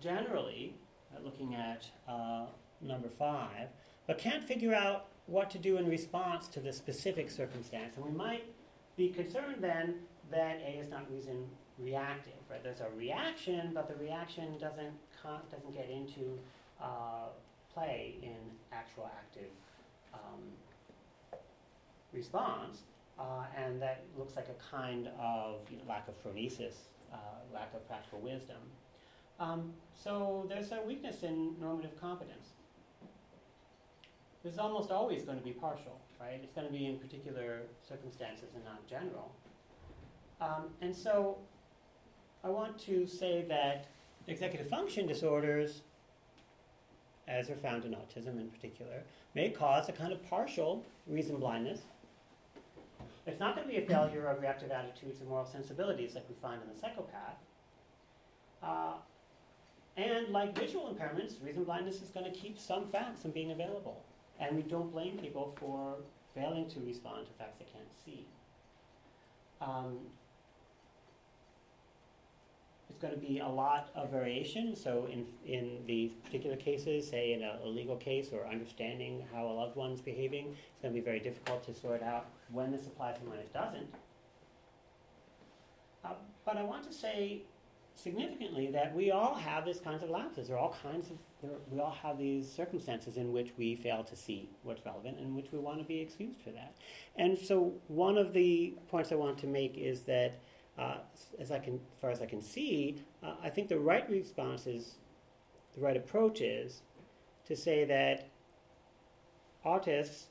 generally, 0.01 0.75
uh, 1.15 1.21
looking 1.25 1.55
at 1.55 1.87
uh, 2.07 2.47
number 2.81 3.09
five, 3.09 3.69
but 4.09 4.19
can't 4.19 4.43
figure 4.43 4.75
out 4.75 5.07
what 5.27 5.51
to 5.51 5.59
do 5.59 5.77
in 5.77 5.89
response 5.89 6.49
to 6.49 6.61
the 6.61 6.73
specific 6.73 7.31
circumstance. 7.31 7.95
And 7.97 8.05
we 8.07 8.11
might 8.11 8.45
be 8.97 9.11
concerned 9.11 9.57
then 9.61 9.97
that 10.33 10.61
A 10.67 10.79
is 10.81 10.91
not 10.91 11.09
reason 11.13 11.47
reactive, 11.79 12.33
right? 12.51 12.65
There's 12.65 12.81
a 12.81 12.89
reaction, 12.97 13.71
but 13.75 13.87
the 13.87 13.95
reaction 14.03 14.59
doesn't 14.59 14.93
con- 15.23 15.43
doesn't 15.53 15.75
get 15.75 15.91
into 15.91 16.39
uh, 16.83 17.29
play 17.73 18.17
in 18.23 18.37
actual 18.73 19.11
active 19.19 19.51
um, 20.15 20.41
response, 22.13 22.79
uh, 23.19 23.45
and 23.57 23.81
that 23.83 24.05
looks 24.17 24.35
like 24.37 24.49
a 24.49 24.75
kind 24.75 25.09
of 25.21 25.61
you 25.71 25.77
know, 25.77 25.83
lack 25.87 26.09
of 26.09 26.15
phronesis, 26.25 26.75
uh, 27.13 27.17
lack 27.53 27.75
of 27.75 27.87
practical 27.87 28.21
wisdom. 28.21 28.57
Um, 29.39 29.75
so 29.95 30.47
there's 30.49 30.73
a 30.73 30.81
weakness 30.87 31.23
in 31.23 31.55
normative 31.61 32.01
competence. 32.01 32.49
This 34.49 34.55
is 34.55 34.61
almost 34.61 34.91
always 34.91 35.25
going 35.25 35.37
to 35.37 35.45
be 35.45 35.51
partial, 35.51 36.01
right? 36.19 36.41
It's 36.43 36.55
going 36.55 36.67
to 36.67 36.73
be 36.73 36.87
in 36.87 36.97
particular 36.97 37.65
circumstances 37.87 38.49
and 38.55 38.65
not 38.65 38.89
general. 38.89 39.31
Um, 40.41 40.71
and 40.81 40.97
so 40.97 41.37
I 42.43 42.49
want 42.49 42.79
to 42.87 43.07
say 43.07 43.45
that 43.51 43.89
executive 44.27 44.67
function 44.67 45.07
disorders, 45.07 45.83
as 47.29 47.51
are 47.51 47.57
found 47.57 47.85
in 47.85 47.93
autism 47.93 48.41
in 48.41 48.49
particular, 48.49 49.03
may 49.35 49.51
cause 49.51 49.91
a 49.91 49.93
kind 49.93 50.15
of 50.15 50.27
partial 50.31 50.83
reason 51.07 51.37
blindness. 51.37 51.81
It's 53.27 53.41
not 53.41 53.55
going 53.55 53.69
to 53.69 53.75
be 53.75 53.85
a 53.85 53.87
failure 53.87 54.29
of 54.29 54.41
reactive 54.41 54.71
attitudes 54.71 55.21
and 55.21 55.29
moral 55.29 55.45
sensibilities 55.45 56.15
like 56.15 56.27
we 56.27 56.35
find 56.41 56.63
in 56.63 56.75
the 56.75 56.81
psychopath. 56.81 57.37
Uh, 58.63 58.95
and 59.99 60.29
like 60.29 60.59
visual 60.59 60.89
impairments, 60.91 61.35
reason 61.45 61.65
blindness 61.65 62.01
is 62.01 62.09
going 62.09 62.25
to 62.25 62.33
keep 62.33 62.59
some 62.59 62.87
facts 62.87 63.21
from 63.21 63.33
being 63.33 63.51
available. 63.51 64.03
And 64.41 64.57
we 64.57 64.63
don't 64.63 64.93
blame 64.93 65.19
people 65.19 65.57
for 65.59 65.97
failing 66.35 66.69
to 66.71 66.81
respond 66.81 67.27
to 67.27 67.33
facts 67.33 67.57
they 67.59 67.65
can't 67.65 67.89
see. 68.05 68.27
Um, 69.61 69.99
it's 72.89 72.99
going 72.99 73.15
to 73.15 73.21
be 73.21 73.41
a 73.41 73.49
lot 73.49 73.91
of 73.95 74.11
variation. 74.11 74.75
So, 74.75 75.09
in, 75.11 75.27
in 75.47 75.79
these 75.87 76.13
particular 76.13 76.57
cases, 76.57 77.09
say 77.09 77.33
in 77.33 77.43
a, 77.43 77.59
a 77.65 77.69
legal 77.69 77.97
case 77.97 78.31
or 78.33 78.47
understanding 78.47 79.25
how 79.33 79.47
a 79.47 79.53
loved 79.53 79.77
one's 79.77 80.01
behaving, 80.01 80.47
it's 80.49 80.83
going 80.83 80.95
to 80.95 81.01
be 81.01 81.05
very 81.05 81.21
difficult 81.21 81.65
to 81.67 81.75
sort 81.75 82.03
out 82.03 82.27
when 82.53 82.71
this 82.71 82.87
applies 82.87 83.17
and 83.21 83.29
when 83.29 83.39
it 83.39 83.53
doesn't. 83.53 83.89
Uh, 86.05 86.15
but 86.45 86.57
I 86.57 86.63
want 86.63 86.85
to 86.85 86.93
say 86.93 87.43
significantly 87.99 88.71
that 88.71 88.95
we 88.95 89.11
all 89.11 89.35
have 89.35 89.65
these 89.65 89.81
kinds 89.81 90.03
of 90.03 90.11
lapses. 90.11 90.49
There 90.49 90.57
are 90.57 90.61
all 90.61 90.77
kinds 90.83 91.11
of, 91.11 91.17
there, 91.43 91.59
we 91.71 91.81
all 91.81 91.97
have 92.03 92.17
these 92.17 92.51
circumstances 92.51 93.17
in 93.17 93.33
which 93.33 93.53
we 93.57 93.75
fail 93.75 94.05
to 94.05 94.17
see 94.17 94.49
what's 94.63 94.85
relevant 94.87 95.19
and 95.19 95.27
in 95.27 95.35
which 95.35 95.51
we 95.53 95.59
want 95.59 95.79
to 95.79 95.85
be 95.85 95.99
excused 95.99 96.41
for 96.43 96.51
that. 96.51 96.75
And 97.17 97.37
so, 97.37 97.75
one 97.89 98.17
of 98.17 98.33
the 98.33 98.75
points 98.89 99.11
I 99.11 99.17
want 99.17 99.39
to 99.39 99.47
make 99.47 99.77
is 99.77 100.03
that 100.03 100.39
uh, 100.79 100.99
as 101.41 101.51
I 101.51 101.59
can, 101.59 101.75
as 101.75 102.01
far 102.01 102.11
as 102.11 102.23
I 102.23 102.27
can 102.27 102.41
see, 102.41 103.03
uh, 103.23 103.35
I 103.43 103.51
think 103.51 103.69
the 103.69 103.81
right 103.81 104.09
response 104.09 104.67
is, 104.67 104.95
the 105.75 105.81
right 105.81 105.97
approach 105.97 106.41
is 106.41 106.83
to 107.47 107.57
say 107.57 107.85
that 107.85 108.29
autists 109.67 110.27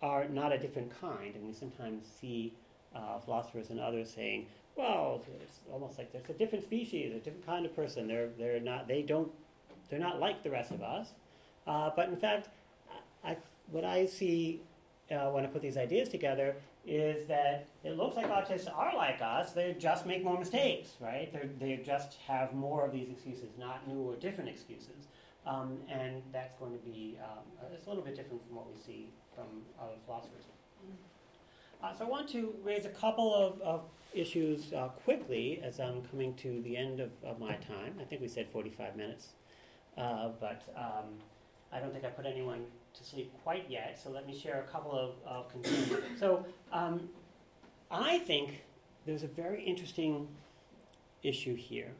are 0.00 0.26
not 0.28 0.52
a 0.52 0.58
different 0.58 0.98
kind, 1.00 1.34
and 1.34 1.46
we 1.46 1.52
sometimes 1.52 2.06
see 2.20 2.54
uh, 2.94 3.18
philosophers 3.18 3.68
and 3.68 3.78
others 3.78 4.10
saying, 4.10 4.46
"Well, 4.78 5.22
it's 5.42 5.58
almost 5.72 5.98
like 5.98 6.12
there's 6.12 6.30
a 6.30 6.32
different 6.32 6.64
species, 6.64 7.12
a 7.14 7.18
different 7.18 7.44
kind 7.44 7.66
of 7.66 7.74
person. 7.74 8.06
They're 8.06 8.28
they're 8.38 8.60
not 8.60 8.88
they 8.88 9.02
don't 9.02 9.30
they're 9.90 9.98
not 9.98 10.20
like 10.20 10.42
the 10.42 10.50
rest 10.50 10.70
of 10.70 10.82
us." 10.82 11.12
Uh, 11.66 11.90
but 11.94 12.08
in 12.08 12.16
fact, 12.16 12.48
I, 13.24 13.36
what 13.70 13.84
I 13.84 14.06
see 14.06 14.62
uh, 15.10 15.30
when 15.30 15.44
I 15.44 15.48
put 15.48 15.62
these 15.62 15.76
ideas 15.76 16.08
together 16.08 16.56
is 16.86 17.26
that 17.28 17.66
it 17.84 17.96
looks 17.96 18.16
like 18.16 18.28
autists 18.30 18.68
are 18.74 18.96
like 18.96 19.20
us. 19.20 19.52
They 19.52 19.76
just 19.78 20.06
make 20.06 20.24
more 20.24 20.38
mistakes, 20.38 20.90
right? 21.00 21.30
They're, 21.32 21.50
they 21.58 21.82
just 21.84 22.14
have 22.26 22.54
more 22.54 22.86
of 22.86 22.92
these 22.92 23.10
excuses, 23.10 23.50
not 23.58 23.86
new 23.86 24.00
or 24.00 24.16
different 24.16 24.48
excuses. 24.48 25.08
Um, 25.46 25.78
and 25.90 26.22
that's 26.32 26.58
going 26.58 26.72
to 26.72 26.78
be 26.78 27.18
um, 27.22 27.44
it's 27.72 27.86
a 27.86 27.88
little 27.88 28.04
bit 28.04 28.16
different 28.16 28.46
from 28.46 28.56
what 28.56 28.66
we 28.70 28.78
see 28.80 29.08
from 29.34 29.46
other 29.80 29.96
philosophers. 30.06 30.44
Uh, 31.82 31.94
so 31.94 32.04
I 32.04 32.08
want 32.08 32.28
to 32.30 32.54
raise 32.64 32.84
a 32.84 32.90
couple 32.90 33.34
of, 33.34 33.60
of 33.60 33.82
issues 34.12 34.72
uh, 34.72 34.88
quickly 35.04 35.60
as 35.62 35.78
I'm 35.78 36.02
coming 36.02 36.34
to 36.36 36.60
the 36.62 36.76
end 36.76 36.98
of, 37.00 37.10
of, 37.24 37.38
my 37.38 37.54
time. 37.54 37.94
I 38.00 38.04
think 38.04 38.20
we 38.20 38.28
said 38.28 38.48
45 38.48 38.96
minutes, 38.96 39.28
uh, 39.96 40.30
but 40.40 40.62
um, 40.76 41.04
I 41.72 41.78
don't 41.78 41.92
think 41.92 42.04
I 42.04 42.08
put 42.08 42.26
anyone 42.26 42.64
to 42.94 43.04
sleep 43.04 43.32
quite 43.44 43.66
yet, 43.68 44.00
so 44.02 44.10
let 44.10 44.26
me 44.26 44.36
share 44.36 44.60
a 44.60 44.72
couple 44.72 44.92
of, 44.92 45.14
of 45.24 45.48
concerns. 45.52 46.18
so 46.18 46.44
um, 46.72 47.08
I 47.90 48.18
think 48.18 48.64
there's 49.06 49.22
a 49.22 49.28
very 49.28 49.62
interesting 49.62 50.26
issue 51.22 51.54
here 51.54 51.92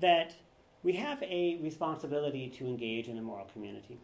that 0.00 0.34
we 0.82 0.92
have 0.94 1.22
a 1.22 1.58
responsibility 1.62 2.48
to 2.48 2.66
engage 2.66 3.08
in 3.08 3.18
a 3.18 3.22
moral 3.22 3.46
community. 3.52 3.98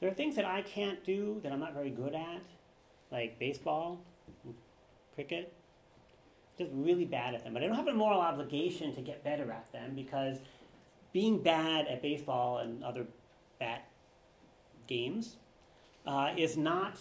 There 0.00 0.08
are 0.08 0.14
things 0.14 0.34
that 0.36 0.44
I 0.44 0.62
can't 0.62 1.04
do 1.04 1.40
that 1.42 1.52
I'm 1.52 1.60
not 1.60 1.74
very 1.74 1.90
good 1.90 2.14
at, 2.14 2.42
like 3.12 3.38
baseball, 3.38 4.00
cricket. 5.14 5.52
Just 6.58 6.70
really 6.74 7.04
bad 7.04 7.34
at 7.34 7.44
them. 7.44 7.52
But 7.52 7.62
I 7.62 7.66
don't 7.66 7.76
have 7.76 7.88
a 7.88 7.94
moral 7.94 8.20
obligation 8.20 8.94
to 8.94 9.02
get 9.02 9.22
better 9.22 9.50
at 9.52 9.70
them 9.72 9.94
because 9.94 10.38
being 11.12 11.42
bad 11.42 11.86
at 11.86 12.02
baseball 12.02 12.58
and 12.58 12.82
other 12.82 13.06
bat 13.58 13.86
games 14.86 15.36
uh, 16.06 16.32
is 16.36 16.56
not 16.56 16.98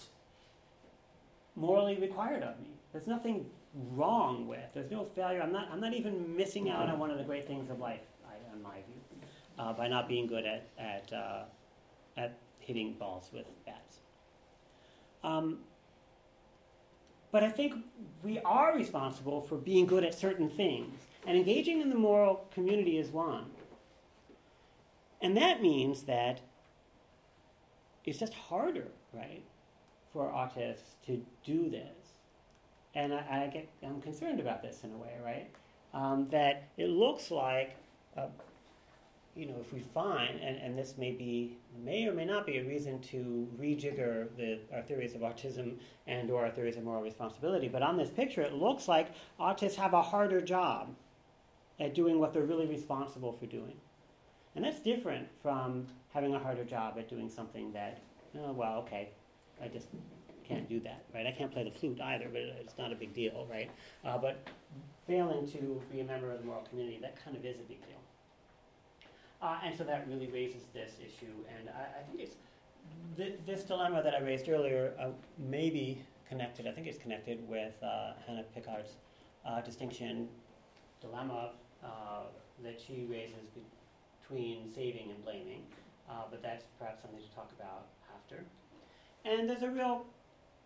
morally 1.56 1.98
required 2.00 2.44
of 2.44 2.60
me. 2.60 2.70
There's 2.92 3.08
nothing 3.08 3.46
wrong 3.92 4.48
with. 4.48 4.74
There's 4.74 4.92
no 4.92 5.04
failure. 5.04 5.42
I'm 5.42 5.52
not. 5.52 5.70
I'm 5.72 5.80
not 5.80 5.94
even 5.94 6.36
missing 6.36 6.70
out 6.70 6.90
on 6.90 7.00
one 7.00 7.12
of 7.12 7.18
the 7.18 7.24
great 7.24 7.48
things 7.48 7.70
of 7.70 7.80
life, 7.80 8.02
I, 8.28 8.56
in 8.56 8.64
my 8.64 8.76
view, 8.76 9.28
uh, 9.58 9.74
by 9.74 9.88
not 9.88 10.08
being 10.08 10.28
good 10.28 10.46
at 10.46 10.68
at 10.78 11.14
uh, 11.14 11.44
at 12.18 12.38
hitting 12.70 12.94
balls 12.94 13.30
with 13.34 13.48
bats. 13.66 13.98
Um, 15.24 15.60
but 17.32 17.44
I 17.44 17.50
think 17.50 17.74
we 18.24 18.40
are 18.40 18.76
responsible 18.76 19.42
for 19.42 19.58
being 19.58 19.86
good 19.88 20.04
at 20.04 20.14
certain 20.14 20.50
things, 20.50 20.94
and 21.26 21.36
engaging 21.36 21.82
in 21.82 21.90
the 21.90 21.96
moral 21.96 22.48
community 22.54 22.98
is 22.98 23.10
one. 23.10 23.46
And 25.22 25.36
that 25.36 25.62
means 25.62 26.04
that 26.04 26.42
it's 28.06 28.20
just 28.20 28.34
harder, 28.34 28.88
right, 29.14 29.44
for 30.14 30.28
autists 30.28 30.96
to 31.08 31.26
do 31.44 31.70
this. 31.70 31.98
And 32.96 33.14
I, 33.14 33.46
I 33.46 33.50
get, 33.52 33.68
I'm 33.84 34.02
concerned 34.02 34.40
about 34.40 34.62
this 34.62 34.84
in 34.84 34.92
a 34.92 34.98
way, 34.98 35.16
right? 35.24 35.50
Um, 35.94 36.28
that 36.30 36.70
it 36.78 36.90
looks 36.90 37.32
like, 37.32 37.76
uh, 38.16 38.28
you 39.36 39.46
know, 39.48 39.58
if 39.60 39.74
we 39.74 39.80
find, 39.80 40.40
and, 40.40 40.58
and 40.58 40.78
this 40.78 40.98
may 40.98 41.12
be, 41.12 41.58
may 41.84 42.08
or 42.08 42.14
may 42.14 42.26
not 42.26 42.46
be 42.46 42.58
a 42.58 42.64
reason 42.64 43.00
to 43.00 43.48
rejigger 43.60 44.28
the, 44.38 44.60
our 44.74 44.82
theories 44.82 45.16
of 45.16 45.22
autism 45.22 45.76
and 46.08 46.30
or 46.32 46.44
our 46.44 46.52
theories 46.52 46.78
of 46.78 46.84
moral 46.84 47.02
responsibility, 47.02 47.68
but 47.68 47.82
on 47.82 47.98
this 47.98 48.10
picture 48.10 48.42
it 48.42 48.54
looks 48.54 48.88
like 48.88 49.10
autists 49.40 49.76
have 49.76 49.94
a 49.94 50.02
harder 50.02 50.42
job 50.42 50.96
at 51.80 51.94
doing 51.94 52.20
what 52.20 52.34
they're 52.34 52.44
really 52.44 52.68
responsible 52.68 53.32
for 53.32 53.46
doing. 53.46 53.76
And 54.56 54.66
that's 54.66 54.80
different 54.80 55.28
from 55.42 55.88
having 56.14 56.34
a 56.36 56.40
harder 56.40 56.66
job 56.66 56.96
at 56.98 57.08
doing 57.08 57.30
something 57.30 57.72
that, 57.74 58.02
oh, 58.38 58.52
well, 58.52 58.80
okay, 58.80 59.10
I 59.64 59.68
just 59.68 59.88
can't 60.44 60.68
do 60.68 60.80
that, 60.82 61.06
right? 61.14 61.28
I 61.28 61.32
can't 61.32 61.52
play 61.52 61.64
the 61.64 61.72
flute 61.72 62.02
either, 62.02 62.28
but 62.32 62.42
it's 62.42 62.78
not 62.78 62.92
a 62.92 62.96
big 62.96 63.14
deal, 63.14 63.48
right? 63.50 63.70
Uh, 64.04 64.18
but 64.18 64.48
failing 65.08 65.48
to 65.52 65.82
be 65.92 66.02
a 66.02 66.04
member 66.04 66.32
of 66.32 66.40
the 66.40 66.46
moral 66.46 66.64
community, 66.64 67.00
that 67.02 67.24
kind 67.24 67.38
of 67.38 67.46
is 67.46 67.58
a 67.60 67.64
big 67.64 67.80
deal. 67.88 67.99
Uh, 69.42 69.58
and 69.64 69.76
so 69.78 69.84
that 69.86 70.06
really 70.10 70.28
raises 70.28 70.64
this 70.74 70.94
issue, 71.00 71.34
and 71.58 71.70
I, 71.70 72.00
I 72.00 72.04
think 72.04 72.20
it's 72.20 72.36
th- 73.16 73.40
this 73.46 73.64
dilemma 73.64 74.04
that 74.04 74.14
I 74.14 74.20
raised 74.20 74.50
earlier 74.50 74.94
uh, 75.00 75.10
may 75.38 75.70
be 75.70 76.02
connected. 76.28 76.68
I 76.68 76.72
think 76.72 76.88
it's 76.88 76.98
connected 76.98 77.48
with 77.48 77.82
uh, 77.82 78.14
Hanna 78.28 78.44
Pickard's 78.54 78.98
uh, 79.46 79.62
distinction 79.62 80.28
dilemma 81.02 81.52
uh, 81.84 82.24
that 82.64 82.82
she 82.86 83.08
raises 83.10 83.48
between 84.22 84.70
saving 84.70 85.10
and 85.10 85.24
blaming, 85.24 85.64
uh, 86.10 86.24
but 86.30 86.44
that's 86.44 86.66
perhaps 86.78 87.02
something 87.02 87.22
to 87.22 87.36
talk 87.36 87.50
about 87.58 87.86
after. 88.14 88.44
And 89.24 89.50
there's 89.50 89.64
a 89.64 89.70
real 89.70 90.06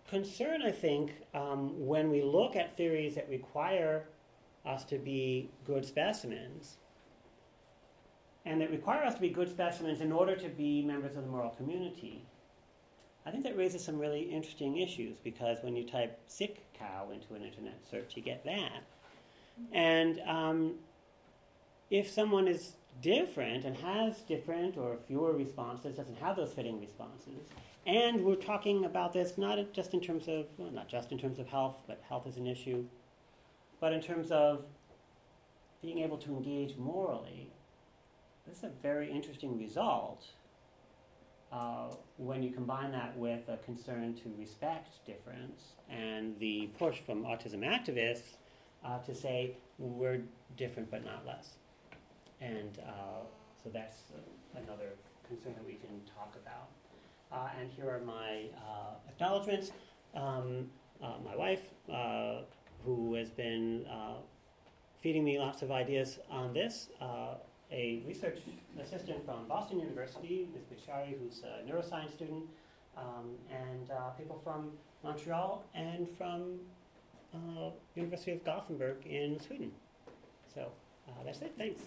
concern, 0.09 0.63
I 0.63 0.71
think, 0.71 1.11
um, 1.33 1.85
when 1.87 2.09
we 2.09 2.23
look 2.23 2.55
at 2.55 2.75
theories 2.75 3.15
that 3.15 3.29
require 3.29 4.05
us 4.65 4.83
to 4.85 4.97
be 4.97 5.49
good 5.65 5.85
specimens, 5.85 6.77
and 8.45 8.59
that 8.61 8.71
require 8.71 9.03
us 9.03 9.15
to 9.15 9.21
be 9.21 9.29
good 9.29 9.49
specimens 9.49 10.01
in 10.01 10.11
order 10.11 10.35
to 10.35 10.49
be 10.49 10.81
members 10.81 11.15
of 11.15 11.23
the 11.23 11.29
moral 11.29 11.51
community. 11.51 12.25
I 13.25 13.31
think 13.31 13.43
that 13.43 13.57
raises 13.57 13.83
some 13.83 13.97
really 13.97 14.21
interesting 14.23 14.77
issues 14.77 15.17
because 15.23 15.59
when 15.61 15.75
you 15.75 15.87
type 15.87 16.19
sick 16.27 16.65
cow 16.77 17.09
into 17.13 17.33
an 17.35 17.43
internet 17.43 17.79
search, 17.89 18.17
you 18.17 18.21
get 18.21 18.43
that. 18.43 18.83
And 19.71 20.19
um, 20.27 20.73
if 21.89 22.09
someone 22.09 22.47
is 22.47 22.73
different 23.01 23.65
and 23.65 23.77
has 23.77 24.21
different 24.21 24.77
or 24.77 24.97
fewer 25.07 25.31
responses, 25.31 25.95
doesn't 25.95 26.17
have 26.19 26.35
those 26.35 26.51
fitting 26.51 26.81
responses. 26.81 27.47
And 27.85 28.23
we're 28.23 28.35
talking 28.35 28.85
about 28.85 29.13
this 29.13 29.37
not 29.37 29.57
just 29.73 29.93
in 29.93 30.01
terms 30.01 30.27
of, 30.27 30.47
well, 30.57 30.71
not 30.71 30.87
just 30.87 31.11
in 31.11 31.17
terms 31.17 31.39
of 31.39 31.47
health, 31.47 31.77
but 31.87 32.01
health 32.07 32.27
is 32.27 32.37
an 32.37 32.47
issue, 32.47 32.85
but 33.79 33.93
in 33.93 34.01
terms 34.01 34.31
of 34.31 34.65
being 35.81 35.99
able 35.99 36.17
to 36.17 36.29
engage 36.31 36.77
morally. 36.77 37.51
This 38.47 38.57
is 38.57 38.63
a 38.65 38.71
very 38.81 39.09
interesting 39.09 39.57
result 39.57 40.25
uh, 41.51 41.89
when 42.17 42.43
you 42.43 42.51
combine 42.51 42.91
that 42.91 43.17
with 43.17 43.47
a 43.47 43.57
concern 43.57 44.13
to 44.15 44.31
respect 44.37 45.05
difference 45.05 45.75
and 45.89 46.37
the 46.39 46.67
push 46.77 46.99
from 46.99 47.23
autism 47.23 47.59
activists 47.59 48.37
uh, 48.83 48.99
to 48.99 49.15
say 49.15 49.55
we're 49.77 50.21
different 50.57 50.91
but 50.91 51.05
not 51.05 51.25
less. 51.25 51.51
And 52.41 52.79
uh, 52.79 53.23
so 53.63 53.69
that's 53.71 54.11
uh, 54.13 54.59
another 54.59 54.89
concern 55.25 55.53
that 55.53 55.65
we 55.65 55.75
can 55.75 56.01
talk 56.13 56.35
about. 56.41 56.69
Uh, 57.31 57.49
and 57.59 57.71
here 57.71 57.89
are 57.89 58.01
my 58.05 58.45
uh, 58.57 58.95
acknowledgments. 59.07 59.71
Um, 60.15 60.69
my 61.25 61.35
wife, 61.35 61.61
who 62.85 63.13
has 63.15 63.29
been 63.29 63.85
feeding 64.99 65.23
me 65.23 65.39
lots 65.39 65.61
of 65.61 65.71
ideas 65.71 66.19
on 66.29 66.53
this, 66.53 66.89
a 67.73 68.01
research 68.07 68.39
assistant 68.81 69.25
from 69.25 69.47
Boston 69.47 69.79
University, 69.79 70.47
Ms. 70.53 70.63
Bishari, 70.71 71.17
who's 71.19 71.41
a 71.43 71.69
neuroscience 71.69 72.13
student, 72.13 72.43
um, 72.95 73.31
and 73.49 73.89
uh, 73.89 74.11
people 74.11 74.39
from 74.43 74.71
Montreal 75.03 75.63
and 75.73 76.07
from 76.17 76.59
uh, 77.33 77.71
University 77.95 78.31
of 78.31 78.43
Gothenburg 78.43 79.05
in 79.05 79.39
Sweden. 79.39 79.71
So 80.53 80.71
uh, 81.07 81.11
that's 81.25 81.41
it. 81.41 81.53
Thanks. 81.57 81.81